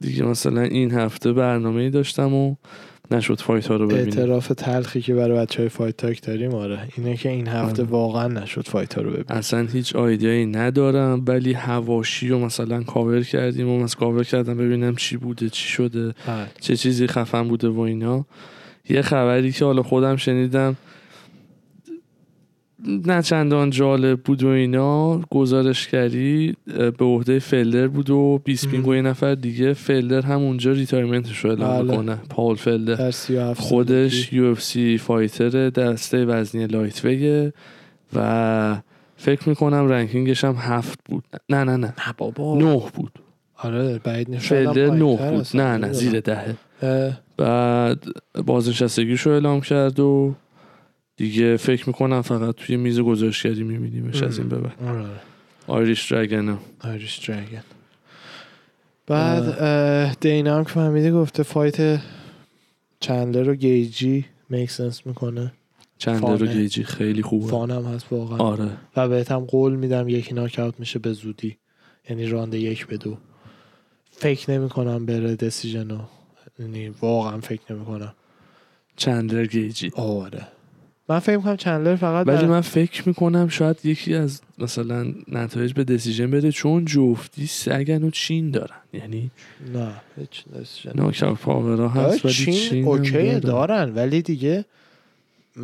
[0.00, 2.54] دیگه مثلا این هفته برنامه ای داشتم و
[3.10, 6.78] نشد fight ها رو ببینیم اعتراف تلخی که برای بچه های Fight Talk داریم آره
[6.96, 7.90] اینه که این هفته آره.
[7.90, 12.82] واقعا نشد fight ها رو ببینیم اصلا هیچ idea یی ندارم ولی حواشی رو مثلا
[12.82, 16.46] کاور کردیم و مثلا کاور کردم ببینم چی بوده چی شده بله.
[16.60, 18.24] چه چیزی خفن بوده و اینا
[18.88, 20.76] یه خبری که حالا خودم شنیدم
[22.86, 25.20] نه چندان جالب بود و اینا.
[25.30, 29.72] گزارشگری اه، به عهده فلدر بود و بیسپینگ و یه نفر دیگه.
[29.72, 31.90] فلدر هم اونجا retirement ش رو اعلام بله.
[31.90, 32.18] می‌کنه.
[32.30, 32.94] پاول فلدر.
[32.94, 34.32] در 37 خودش.
[34.32, 37.52] UFC fighter دسته وزنی lightweight
[38.14, 38.76] و
[39.16, 41.24] فکر می‌کنم ranking ش هم هفت بود.
[41.48, 41.86] نه نه نه.
[41.86, 42.58] نه بابا.
[42.58, 43.12] نه بود.
[43.56, 45.46] آره بعید فلدر نه بود.
[45.54, 46.56] نه نه زیر دهه.
[47.36, 48.04] بعد
[48.46, 50.34] بازنشستگیش رو اعلام کرد و
[51.18, 55.06] دیگه فکر می‌کنم فقط توی میز گزارشگری میبینیمش از این به بعد آره.
[55.66, 57.62] Irish Dragon Irish Dragon
[59.06, 62.00] بعد دینا هم که فهمیدی گفته fight
[63.00, 65.52] چندلر و گیجی make sense می‌کنه.
[65.98, 66.46] چند رو.
[66.46, 67.46] گیجی خیلی خوبه.
[67.46, 68.38] fun م هست واقعا.
[68.38, 68.70] آره.
[68.96, 71.56] و بهت هم قول میدم یکی ناک اوت میشه به زودی.
[72.10, 73.16] یعنی راند یک به دو.
[74.10, 75.98] فکر نمی کنم بره decision و
[76.58, 78.14] یعنی واقعا فکر نمی کنم
[78.96, 79.90] چندلر گیجی.
[79.96, 80.48] آره.
[81.08, 85.84] من فکر می‌کنم چندلر فقط ولی من فکر می‌کنم شاید یکی از مثلا نتایج به
[85.84, 89.30] decision بده چون جفتی سگن و chin دارن یعنی
[89.74, 93.38] نه هیچ decision knockout power ا هست ولی chin, chin, okay دارن.
[93.40, 94.64] دارن ولی دیگه
[95.56, 95.62] م،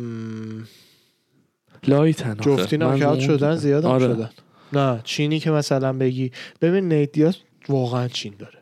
[1.87, 2.35] لایتن.
[2.41, 3.55] جفتی من ناکاوت اون شدن.
[3.55, 4.07] زیاد هم آره.
[4.07, 4.29] شدن
[4.73, 6.31] نه چینی که مثلا بگی
[6.61, 7.37] ببین نیت دیاز
[7.69, 8.59] واقعا چین داره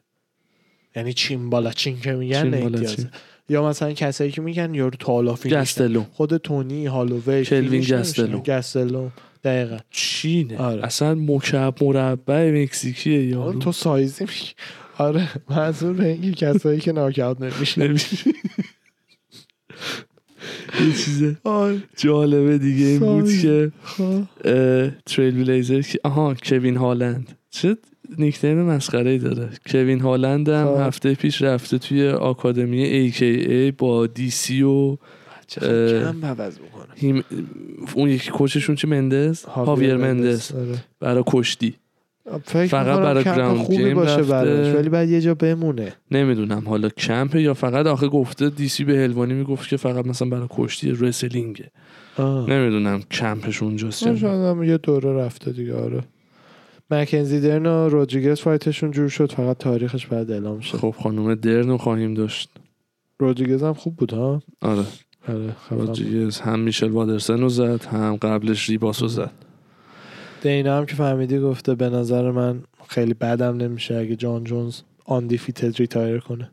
[0.96, 3.10] یعنی چین بالا چین که میگن چین.
[3.50, 9.10] یا مثلا کسایی که میگن یارو تالا گستلو خود تونی هالووی کلوین گستلو گستلو
[9.44, 9.78] دقیقا.
[9.92, 10.58] چینه.
[10.58, 10.86] آره.
[10.86, 13.60] اصلا مکعب مربع مکزیکیه یارو.
[13.60, 14.52] تو سایزی میگی.
[14.98, 17.82] آره منظور به اینکه کسایی که ناکاوت نمیشه.
[20.82, 21.84] یه چیز آره.
[21.98, 23.38] جالبه دیگه این بود.
[23.42, 23.72] که
[25.06, 27.78] تریل بلیزر که آها کوین هالند چه
[28.18, 30.82] نیکنیم مسخره ای داره کوین هالند هم خب.
[30.82, 34.98] هفته پیش رفته توی آکادمی AKA با دی سی و
[35.48, 37.24] کم عوض می‌کنه هیم
[37.96, 40.78] اون یکی کوچشون چه مندز هاویر مندز آره.
[41.00, 41.76] برای کشتی
[42.44, 44.24] فکر فقط برای گراوند خوبی گیم باشه.
[44.24, 48.84] براش ولی بعد یه جا بمونه نمی‌دونم حالا کمپ یا فقط آخه گفته دی سی
[48.84, 51.72] به هلوانی می‌گفت که فقط مثلا برای کشتی رسلینگه
[52.18, 52.50] آه.
[52.50, 54.16] نمی‌دونم کمپش اونجاست آه،.
[54.16, 56.04] شاید هم یه دوره رفته دیگه آره
[56.94, 61.78] مکنزی درن و رودریگز فایتشون جور شد فقط تاریخش بعد اعلام شد خب خانم درنو
[61.78, 62.50] خواهیم داشت
[63.20, 64.86] رودریگز هم خوب بود ها آره
[65.28, 65.56] آره.
[65.70, 69.32] رودریگز هم میشل وادرسن رو زد هم قبلش ریباس رو زد
[70.42, 75.76] دینا هم که فهمیدی گفته به نظر من خیلی بدم نمیشه اگه جان جونز undefeated
[75.78, 76.52] retire کنه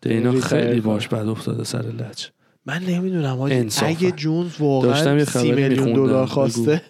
[0.00, 0.80] دینا خیلی.
[0.80, 2.26] باش بد افتاده سر لج
[2.66, 3.40] من نمی‌دونم.
[3.82, 5.92] اگه جونز واقعا یه 30 خبری میلیون.
[5.92, 6.26] دلار.
[6.26, 6.82] خواسته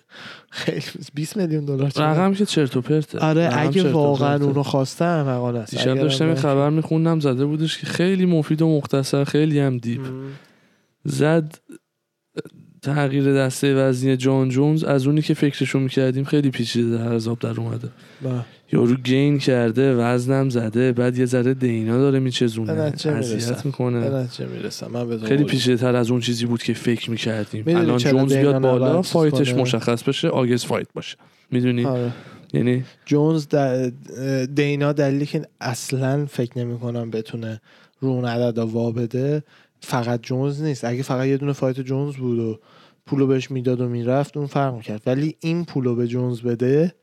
[0.52, 0.82] خیلی
[1.14, 4.44] 20 میلیون دلار؟ رقم که چرت و پرته آره اگه واقعا.
[4.44, 8.76] اونو خواسته احمقانه است دیشب داشتم نه- خبر میخوندم زده بودش که خیلی مفید و
[8.76, 10.00] مختصر خیلی هم deep.
[11.04, 11.54] زد
[12.82, 17.60] تغییر دسته وزنی جان جونز از اونی که فکرشو می‌کردیم خیلی پیچیده در عذاب در
[17.60, 17.88] اومده
[18.22, 18.44] نه.
[18.72, 22.72] یارو gain کرده وزنم زده بعد یه ذره دینا داره میچزونه.
[23.04, 24.28] اذیت می‌کنه.
[24.54, 24.86] می‌رسم.
[24.86, 27.64] من خیلی پیچیده تر از اون چیزی بود که فکر می‌کردیم.
[27.68, 31.16] الان جونز بیاد بالا fight ش؟ مشخص بشه August fight باشه.
[31.50, 32.12] می‌دونی؟ آره.
[32.52, 33.92] یعنی جونز د-
[34.54, 37.60] دینا دلیلی که اصلا فکر نمی کنم بتونه
[38.00, 39.42] رو اون عدد وا بده
[39.80, 40.84] فقط جونز نیست.
[40.84, 42.58] اگه فقط یه دونه فایت جونز بود و
[43.06, 45.02] پولو بهش می‌داد و می‌رفت اون فرق می‌کرد.
[45.06, 46.94] ولی این پولو به جونز بده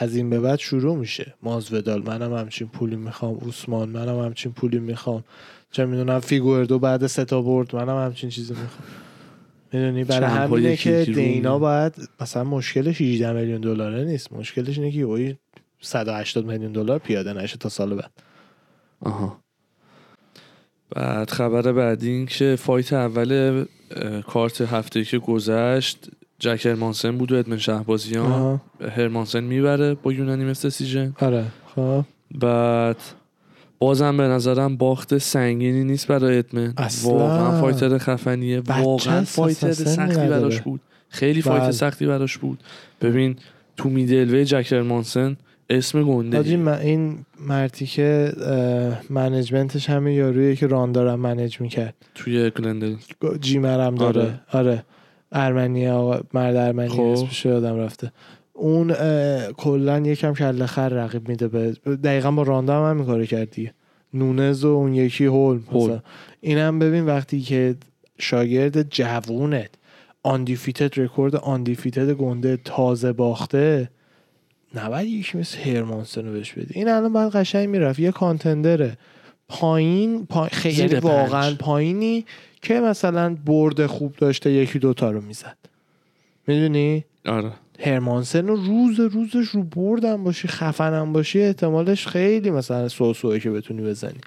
[0.00, 1.34] از این به بعد شروع میشه.
[1.42, 3.34] مازودال منم همچین پولی می‌خوام.
[3.34, 5.24] اوسمان منم همچین پولی می‌خوام.
[5.70, 8.88] چه می‌دونم فیگوردو بعد سه تا برد منم همچین چیزی می‌خوام.
[9.72, 11.58] می‌دونی برای همینه که دینا.
[11.58, 14.32] باید مثلا مشکلش 18 میلیون دلاره نیست.
[14.32, 15.34] مشکلش اینه که اوی
[15.80, 18.10] 180 میلیون دلار پیاده نشه تا سال بعد.
[19.00, 19.40] آها.
[20.90, 23.64] بعد خبر بعدی این که fight اول
[24.26, 26.08] کارت هفته که گذشت
[26.38, 28.60] جک هرمانسن بود و ادمن شهبازیان.
[28.96, 32.04] هرمانسن می‌بره با unanimous decision آره خب.
[32.40, 32.96] بعد
[33.78, 36.74] بازم به نظرم باخت سنگینی نیست برای ادمن.
[36.76, 37.12] اصلا.
[37.12, 38.60] واقعا fighter خفنیه.
[38.60, 40.28] واقعا fighter سختی.
[40.28, 40.80] براش بود.
[41.08, 41.70] خیلی فایت بله.
[41.70, 42.58] سختی براش بود.
[43.00, 43.36] ببین
[43.76, 45.36] تو میدلوی جک هرمانسن
[45.70, 48.32] اسم گنده من این مرتی که
[49.10, 51.94] منیجمنتش همین یارویه که راندارم منیج می‌کرد.
[52.14, 52.94] توی گلندل.
[53.40, 54.40] جیمرم داره.
[54.52, 54.84] آره,
[55.32, 57.00] ارمنی آقا مرد ارمنی خب.
[57.00, 58.12] اسمش یادم رفته.
[58.52, 58.92] اون
[59.52, 61.72] کلا یکم کله خر رقیب میده به
[62.04, 63.70] دقیقا با راندا هم همین کارو کردی
[64.14, 65.98] نونز و اون یکی هول هول.
[66.40, 67.74] اینم ببین وقتی که
[68.18, 69.70] شاگرد جوونت
[70.22, 73.90] آندیفیتد رکورد آندیفیتد گنده تازه باخته
[74.74, 76.74] نباید یکی مثل هرمانسن رو بهش بدی.
[76.74, 77.98] این الان باید قشنگ می‌رفت.
[77.98, 78.98] یه کانتندره.
[79.48, 80.48] پایین پا...
[80.52, 81.04] خیلی پنج.
[81.04, 82.24] واقعا پایینی.
[82.62, 85.56] که مثلا برد خوب داشته یکی دوتا رو می‌زد.
[86.46, 87.52] می‌دونی؟ آره.
[87.80, 93.82] هرمانسن رو روز روزش رو بردم باشی خفنم باشی احتمالش خیلی مثلا سوسوه که بتونی
[93.82, 94.20] بزنی.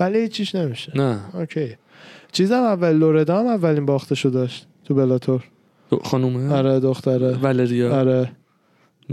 [0.00, 0.92] ولی هیچیش نمیشه.
[0.94, 1.20] نه.
[1.34, 1.76] okay.
[2.32, 5.44] چیزم ولری لوردا هم اولین باختشو داشت تو بلاتور.
[6.04, 7.36] خانومه؟ آره دختره.
[7.36, 8.00] ولریا.
[8.00, 8.32] آره.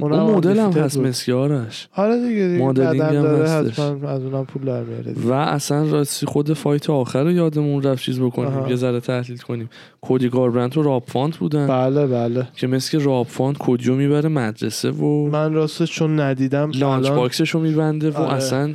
[0.04, 0.98] اون مدل هم هست.
[0.98, 3.80] مسیارش آره دیگه دیگه مدلینگ هم داره هستش.
[3.80, 5.14] از اونم پول در میاره.
[5.26, 8.70] و اصلا راستی خود fight آخر رو یادمون رفت چیز بکنیم آها.
[8.70, 9.70] یه ذره تحلیل کنیم
[10.02, 14.30] کودی گاربرنت و راب فانت بودن بله بله که مثل که راب فانت کودیو می‌بره
[14.30, 18.34] مدرسه و من راستش چون ندیدم lunch الان- box ش رو میبنده و آره.
[18.34, 18.74] اصلا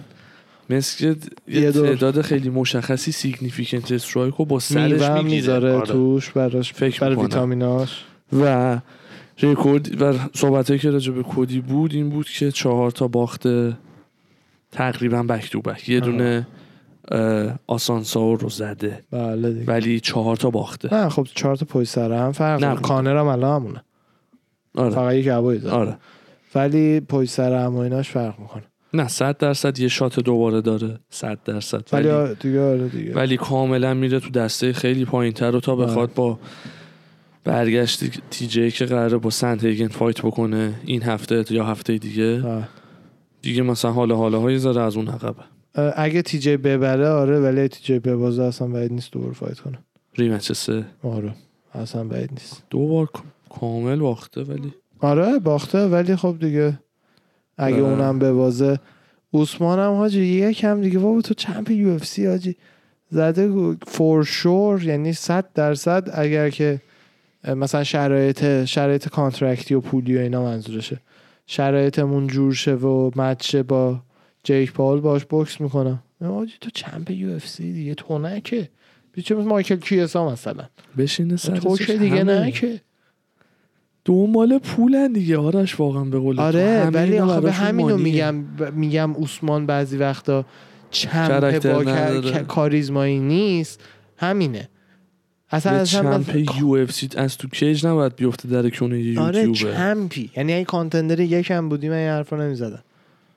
[0.70, 1.14] مثل
[1.48, 1.72] یه.
[1.72, 5.86] تعداد خیلی مشخصی سیگنیفیکنت استرایک رو با سرش می‌گیره می‌ذاره آره.
[5.86, 7.16] توش براش فکر برای.
[7.16, 8.04] ویتامیناش
[8.42, 8.78] و
[9.42, 13.76] رکورد و صحبت که راجع به کودی بود این بود که چهار تا باخته
[14.72, 15.88] تقریبا بک تو بک.
[15.88, 16.00] یه.
[16.00, 16.46] دونه
[17.66, 19.04] آسانسور رو زده.
[19.10, 19.66] بله دیگه.
[19.66, 20.94] ولی چهار تا باخته.
[20.94, 22.82] نه خب چهار تا پشت سر هم فرق نه، خب.
[22.82, 23.82] کانر هم الان همونه.
[24.74, 24.90] آره.
[24.90, 25.76] فقط یک عبایی داره.
[25.76, 25.96] آره.
[26.54, 28.62] ولی پشت سر هم و ایناش فرق می‌کنه.
[28.94, 30.98] نه صد درصد یه shot دوباره داره.
[31.10, 31.88] صد درصد.
[31.92, 33.14] ولی ولی آره دیگه آره دیگه.
[33.14, 36.38] ولی کاملا میره تو دسته خیلی پایین تر و تا بخواد با
[37.44, 42.42] برگشت تی جی که قراره با سندهیگن fight بکنه این هفته یا هفته دیگه.
[42.46, 42.68] آه.
[43.42, 45.42] دیگه مثلا حالا حالا های ذره از اون عقبه.
[45.96, 49.78] اگه تی جی ببره آره ولی تی جی ببازه اصلا بعید نیست دوباره fight کنه.
[50.16, 50.84] rematch سه.
[51.02, 51.34] آره
[51.74, 52.62] اصلا بعید نیست.
[52.70, 53.08] دو بار
[53.60, 54.74] کامل باخته ولی.
[55.00, 56.78] آره باخته ولی خب دیگه
[57.58, 57.90] اگه آه.
[57.90, 58.78] اونم ببازه.
[59.34, 62.56] عثمان هم حاجی یکم دیگه بابا تو champ UFC حاجی.
[63.10, 66.80] زده for sure یعنی صد درصد اگر که
[67.48, 71.00] مثلا شرایط شرایط contract ی و پولی و اینا منظورشه.
[71.46, 74.00] شرایطمون جور شه و match با
[74.44, 76.02] جیک پال باش بوکس می‌کنم.
[76.24, 78.68] حاجی تو champ UFC دیگه تو نه که
[79.12, 80.64] بیچه مایکل کیسا مثلا.
[80.98, 82.80] بشینه سر تو که دیگه نه که
[84.04, 85.38] دنبال پولن دیگه.
[85.38, 86.40] آرش واقعا به قول.
[86.40, 87.96] آره ولی آخه به همینو.
[87.96, 90.44] میگم ب- میگم عثمان بعضی وقتا
[90.90, 93.80] champ با کاریزمایی نیست.
[94.16, 94.68] همینه.
[95.54, 100.30] اصلا اصلا champ UFC از تو cage نباید بیفته در کونه یه آره champ ی.
[100.36, 102.82] یعنی اگه contender یکم بودی من این حرفا نمی‌زدم.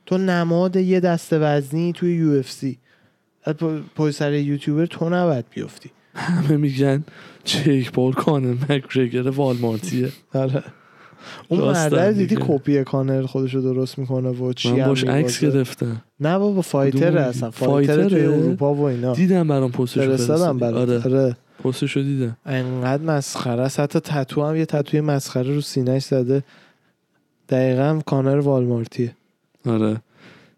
[0.06, 2.78] تو نماد یه دسته وزنی توی UFC.
[3.96, 5.90] پای سر یوتیوبر تو نباید بیفتی.
[6.16, 7.04] همه میگن
[7.44, 10.10] جیک پال کانر مکگرگر والمارتیه.
[10.34, 10.64] آره.
[11.48, 12.38] اون مرده رو دیدی.
[12.40, 15.44] کپی کانر خودشو درست می‌کنه و چی من باش عکس.
[15.44, 16.02] گرفتم.
[16.20, 17.52] نه بابا fighter اصلا.
[17.52, 19.14] fighter توی؟ اروپا و اینا.
[19.14, 20.58] دیدم برام پستشو فرستادم.
[20.58, 21.06] برات.
[21.06, 21.16] آره.
[21.18, 21.38] آره.
[21.64, 22.38] پستشو دیدم.
[22.46, 26.44] انقدر مسخره است حتی تتو هم یه تتوی مسخره رو سینهش زده.
[27.50, 29.16] دقیقا کانر والمارتیه.
[29.66, 30.02] آره.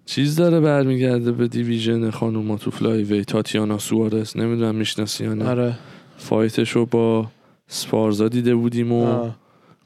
[0.06, 5.50] چیز داره برمیگرده به دیویژن خانوما تو فلای وی تاتیانا سوارز نمی‌دونم می‌شناسی یا نه
[5.50, 5.78] آره.
[6.18, 7.28] فایتش رو با
[7.68, 9.36] سپارزا دیده بودیم و آه.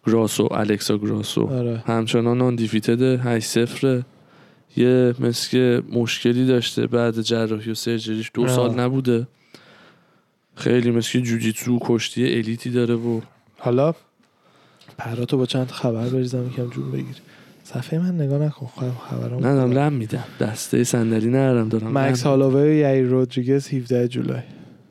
[0.08, 1.48] گراسو الکسا گراسو.
[1.48, 1.84] آره.
[1.88, 4.04] همچنان آن دیفیتد 8 0
[4.76, 5.14] یه
[5.52, 8.48] که مشکلی داشته بعد جراحی و سرجریش دو آه.
[8.48, 9.28] سال نبوده.
[10.56, 13.22] خیلی مثل که جوجیتسو کشتی الیتی داره و
[13.58, 13.94] حالا
[14.98, 17.16] پراتو با چند تا خبر بریزم یکم جون بگیر.
[17.64, 20.24] صفحه من نگاه نکن خواهم خبرام ندارم لم میدم.
[20.40, 22.30] دسته صندلی ندارم دارم مکس لم.
[22.30, 24.42] هالووی و یعی رودریگز 17 جولای.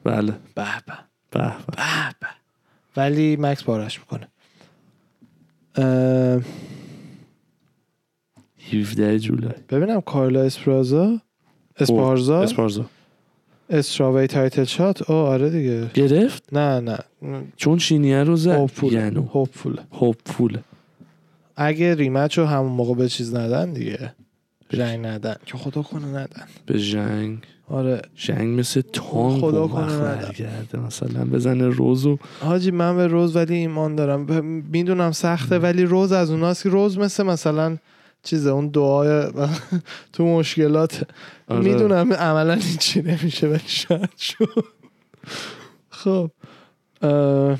[0.04, 0.32] بله.
[0.54, 0.92] به به
[1.30, 1.54] به به.
[1.66, 2.26] به به
[2.96, 4.28] ولی مکس بارش می‌کنه.
[5.74, 6.40] اه،
[8.72, 9.54] 17 جولای.
[9.68, 11.20] ببینم کارلا اسپرازا
[11.76, 12.86] اسپارزا؟ اسپارزا.
[13.72, 15.86] استراوی تایتل شات او آره دیگه.
[15.94, 16.98] گرفت؟ نه نه.
[17.56, 18.96] چون چینیه رو زد هوپفول
[19.32, 20.58] هوپفول هوپفول
[21.56, 24.12] اگه ریمچ رو همون موقع به چیز ندن دیگه.
[24.70, 25.34] جنگ ندن.
[25.46, 26.42] که خدا کنه ندن.
[26.66, 27.38] به جنگ.
[27.68, 28.02] آره.
[28.14, 33.96] جنگ مثل تانک خدا و کنه مثلا بزنه روزو حاجی من به روز ولی ایمان
[33.96, 34.26] دارم.
[34.26, 34.42] ب-
[34.72, 37.76] می‌دونم سخته ولی روز از اوناست که روز مثل مثلا
[38.22, 39.32] چیزه اون دعای
[40.12, 41.06] تو مشکلات.
[41.48, 41.60] آره.
[41.60, 44.64] می‌دونم عملا هیچی نمیشه ولی شاید شد.
[45.90, 46.30] خب
[47.02, 47.58] اه،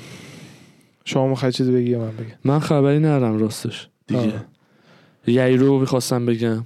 [1.05, 3.87] شما می‌خوای چیزی بگی من بگم؟ من خبری ندارم راستش.
[4.07, 4.21] دیگه.
[4.21, 4.45] آه.
[5.27, 6.65] یایرو می‌خواستم بگم.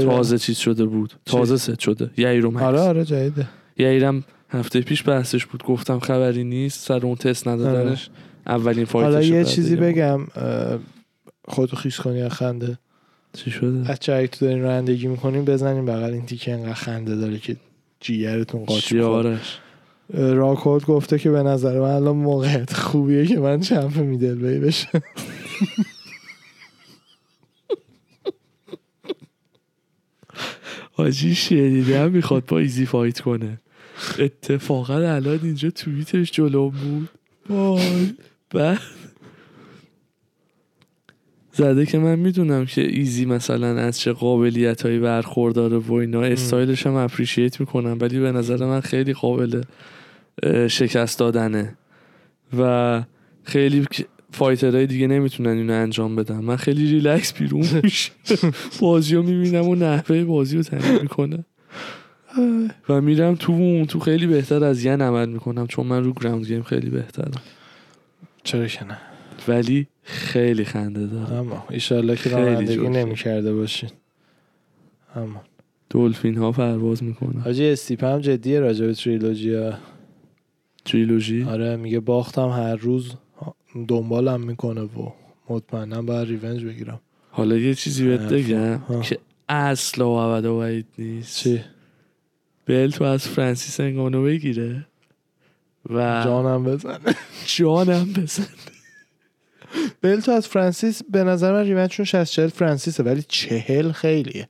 [0.00, 1.12] تازه چیز شده بود.
[1.26, 2.10] تازه ست شده.
[2.16, 2.62] یایرو مکس.
[2.62, 3.48] آره آره جدیده.
[3.78, 5.62] یایرم هفته پیش بحثش بود.
[5.62, 6.86] گفتم خبری نیست.
[6.86, 8.10] سر اون تست ندادنش.
[8.46, 9.76] اولین فایتش حالا یه چیزی.
[9.76, 10.20] بگم.
[11.48, 12.78] خودتو خیس کنی از خنده.
[13.34, 17.38] چی شده؟ از چه تو دارین رانندگی می‌کنین بزنین بغل این تیکه انقدر خنده داره
[17.38, 17.56] که
[18.00, 19.04] جیگرتون می‌خوره.
[19.04, 19.58] آرش؟
[20.14, 24.88] راکهولد گفته که به نظر من الان موقعیت خوبیه که من champ middleweight بشه.
[30.96, 33.58] حاجی شنیدم می‌خواد با ایزی fight کنه.
[34.18, 37.08] اتفاقا الان اینجا توییتش جلو بود.
[38.50, 38.78] بعد
[41.56, 46.22] زده که من می‌دونم که ایزی مثلا از چه قابلیت هایی برخورداره و اینا.
[46.22, 49.62] استایلش هم appreciate می‌کنم ولی به نظر من خیلی قابل
[50.68, 51.76] شکست دادنه.
[52.58, 53.02] و
[53.44, 53.86] خیلی
[54.32, 56.38] fighter های دیگه نمی‌تونن اینو انجام بدن.
[56.38, 58.12] من خیلی ریلکس بیرون میشه
[58.80, 61.44] بازی رو می‌بینم و نحوه بازی رو تعریف می‌کنه
[62.88, 66.46] و میرم تو اون تو خیلی بهتر از ین عمل می‌کنم چون من رو ground
[66.46, 67.42] game خیلی بهترم.
[68.44, 68.98] چرا که نه؟
[69.48, 72.88] ولی خیلی خنده داره اما ایشالله که رانندگی.
[72.88, 73.90] نمی کرده باشین
[75.16, 75.42] اما
[75.90, 79.72] دلفین ها پرواز می‌کنن حاجی استیپ هم جدیه راجع به تریلوژی ها.
[80.84, 83.12] تریلوژی آره میگه باختم هر روز
[83.88, 85.12] دنبالم می‌کنه و
[85.48, 88.20] مطمئنا باید ریونج بگیرم حالا یه چیزی بهت.
[88.20, 89.00] بگم ها.
[89.00, 89.18] که
[89.48, 91.60] اصلا و ابدا وعید نیست چی؟
[92.66, 94.86] بل تو از فرانسیس انگانو بگیره
[95.90, 96.98] و جانم بزن
[97.46, 98.46] جانم بزن
[100.02, 104.48] بل تو از فرانسیس به نظر من ریونجشون 60 40 فرانسیسه ولی چهل خیلیه.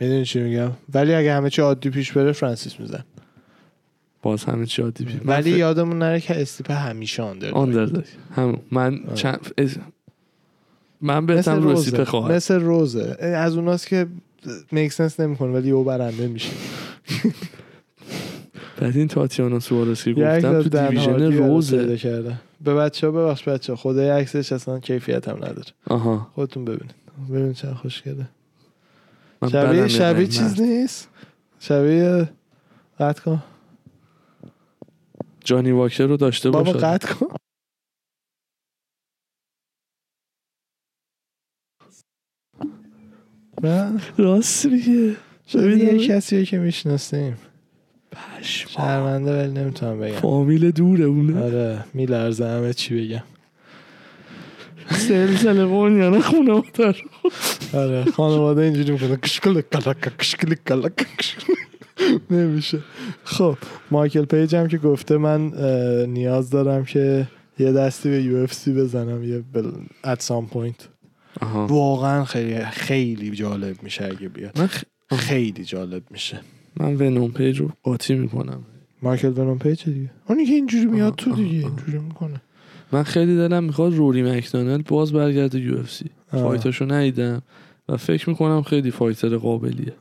[0.00, 3.04] می‌دونی چی میگم؟ ولی اگه همه چی عادی پیش بره فرانسیس میزن
[4.22, 8.04] باز همه چی عادی پیش ولی یادمون نره که استیپ همیشه آندر آندرداگ
[8.36, 8.58] همون.
[8.70, 9.14] من آه.
[9.14, 9.76] چند از-
[11.00, 12.32] من بهتم رو استیپ خواهد.
[12.32, 13.16] مثل روزه.
[13.20, 14.06] از اوناست که
[14.72, 16.50] میک سنس نمی‌کنه ولی او برنده میشه.
[18.80, 22.38] بعد این تاتیانا سوارسی گفتم تو دیویژن روزه.
[22.60, 25.72] به بچه ها ببخش بچه ها خدای عکسش اصلا کیفیت هم نداره.
[25.86, 26.30] آها.
[26.34, 26.94] خودتون ببینید.
[27.30, 28.28] ببین چند خوشگله
[29.52, 30.60] شبیه شبیه چیز.
[30.60, 31.08] نیست؟
[31.60, 32.28] شبیه
[32.98, 33.42] قطع کن.
[35.44, 36.86] جانی واکر رو داشته بابا باشه.
[36.86, 37.26] قطع کن.
[44.18, 45.76] راست میگه شبیه.
[45.76, 47.36] یه کسیه که می‌شناسیم.
[48.42, 50.20] شرمنده ولی نمی‌تونم بگم.
[50.20, 51.42] فامیل دوره اونه.
[51.42, 53.22] آره میلرزه همه چی بگم.
[54.90, 56.96] سلسله بانیانه خونه مادر
[57.72, 59.16] آره خانواده اینجوری می‌کنه.
[59.16, 61.06] کشکل کلک کشکل کلک.
[62.30, 62.78] نمیشه.
[63.24, 63.56] خب
[63.90, 65.52] مایکل پیج هم که گفته من
[66.06, 69.70] نیاز دارم که یه دستی به یو اف سی بزنم یه بل...
[70.04, 70.82] some point.
[71.40, 71.66] آها.
[71.66, 74.70] واقعا خیلی خیلی جالب میشه اگه بیاد.
[75.16, 76.40] خیلی جالب میشه.
[76.76, 78.62] من ونوم پیج رو قاطی می‌کنم
[79.02, 81.66] مایکل ونوم پیج دیگه اونی که اینجوری میاد تو دیگه.
[81.66, 82.40] اینجوری می‌کنه
[82.92, 86.42] من خیلی دلم می‌خواد روری مکدانل باز برگرده UFC آه.
[86.42, 87.42] fightاشو ندیدم
[87.88, 89.92] و فکر می‌کنم خیلی fighter قابلیه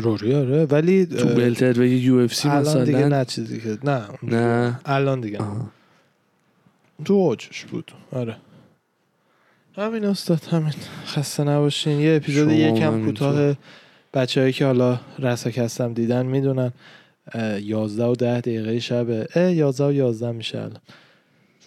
[0.00, 4.80] روری آره ولی تو بلتر و UFC الان دیگه مثلا نه چیزی که نه نه.
[4.84, 5.38] الان دیگه.
[5.38, 5.70] آها.
[7.04, 8.36] تو اوجش بود آره
[9.76, 10.72] همین استاد همین
[11.06, 13.04] خسته نباشین یه اپیزود یکم.
[13.04, 13.54] کوتاه
[14.14, 16.72] بچههایی که حالا رساک هستم دیدن می‌دونن
[17.60, 20.80] یازده و ده دقیقه شبه اه یازده و یازده میشه الان.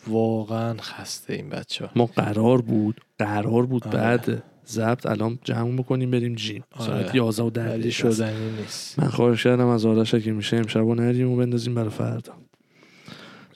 [0.08, 3.98] واقعا خسته این بچه ها ما قرار بود قرار بود آره.
[3.98, 6.64] بعد ضبط الان جمع بکنیم بریم جیم.
[6.72, 6.88] آره.
[6.88, 7.89] ساعت 11 و 10 ولی دقیقه.
[7.91, 9.00] شدنی نیست.
[9.00, 12.34] من خواهش کردم از آرش اگه میشه امشب نریم و بندازیم برای فردا.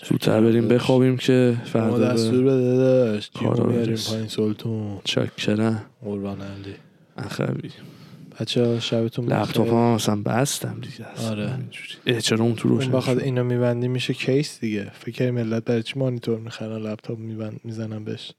[0.09, 3.33] زودتر بریم بخوابیم که ما فردا دستور به بده داشت.
[3.39, 5.85] پایین سلطون چکرم.
[6.03, 6.75] قربان علی.
[7.17, 7.69] اخوی.
[8.39, 9.67] بچه ها شبتون لپتاپ.
[9.67, 11.29] هم اصلا بستم دیگه.
[11.29, 11.53] آره.
[12.07, 14.91] اه چرا اون تو روشن بخواد؟ اینو میبندی میشه کیس دیگه.
[14.93, 18.31] فکر ملت برای چی مانیتور می‌خرن لپتاپ میبند می‌زنن بهش؟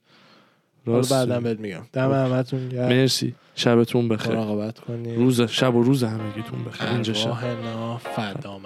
[0.85, 1.39] راست بعدا.
[1.39, 1.81] بهت میگم.
[1.93, 2.89] دم همتون گرم.
[2.89, 3.35] مرسی.
[3.55, 4.35] شبتون بخیر.
[4.35, 6.89] مراقبت کنید روز شب و روز همگیتون بخیر.
[6.89, 7.97] اینجا شب.
[7.97, 8.59] فدا.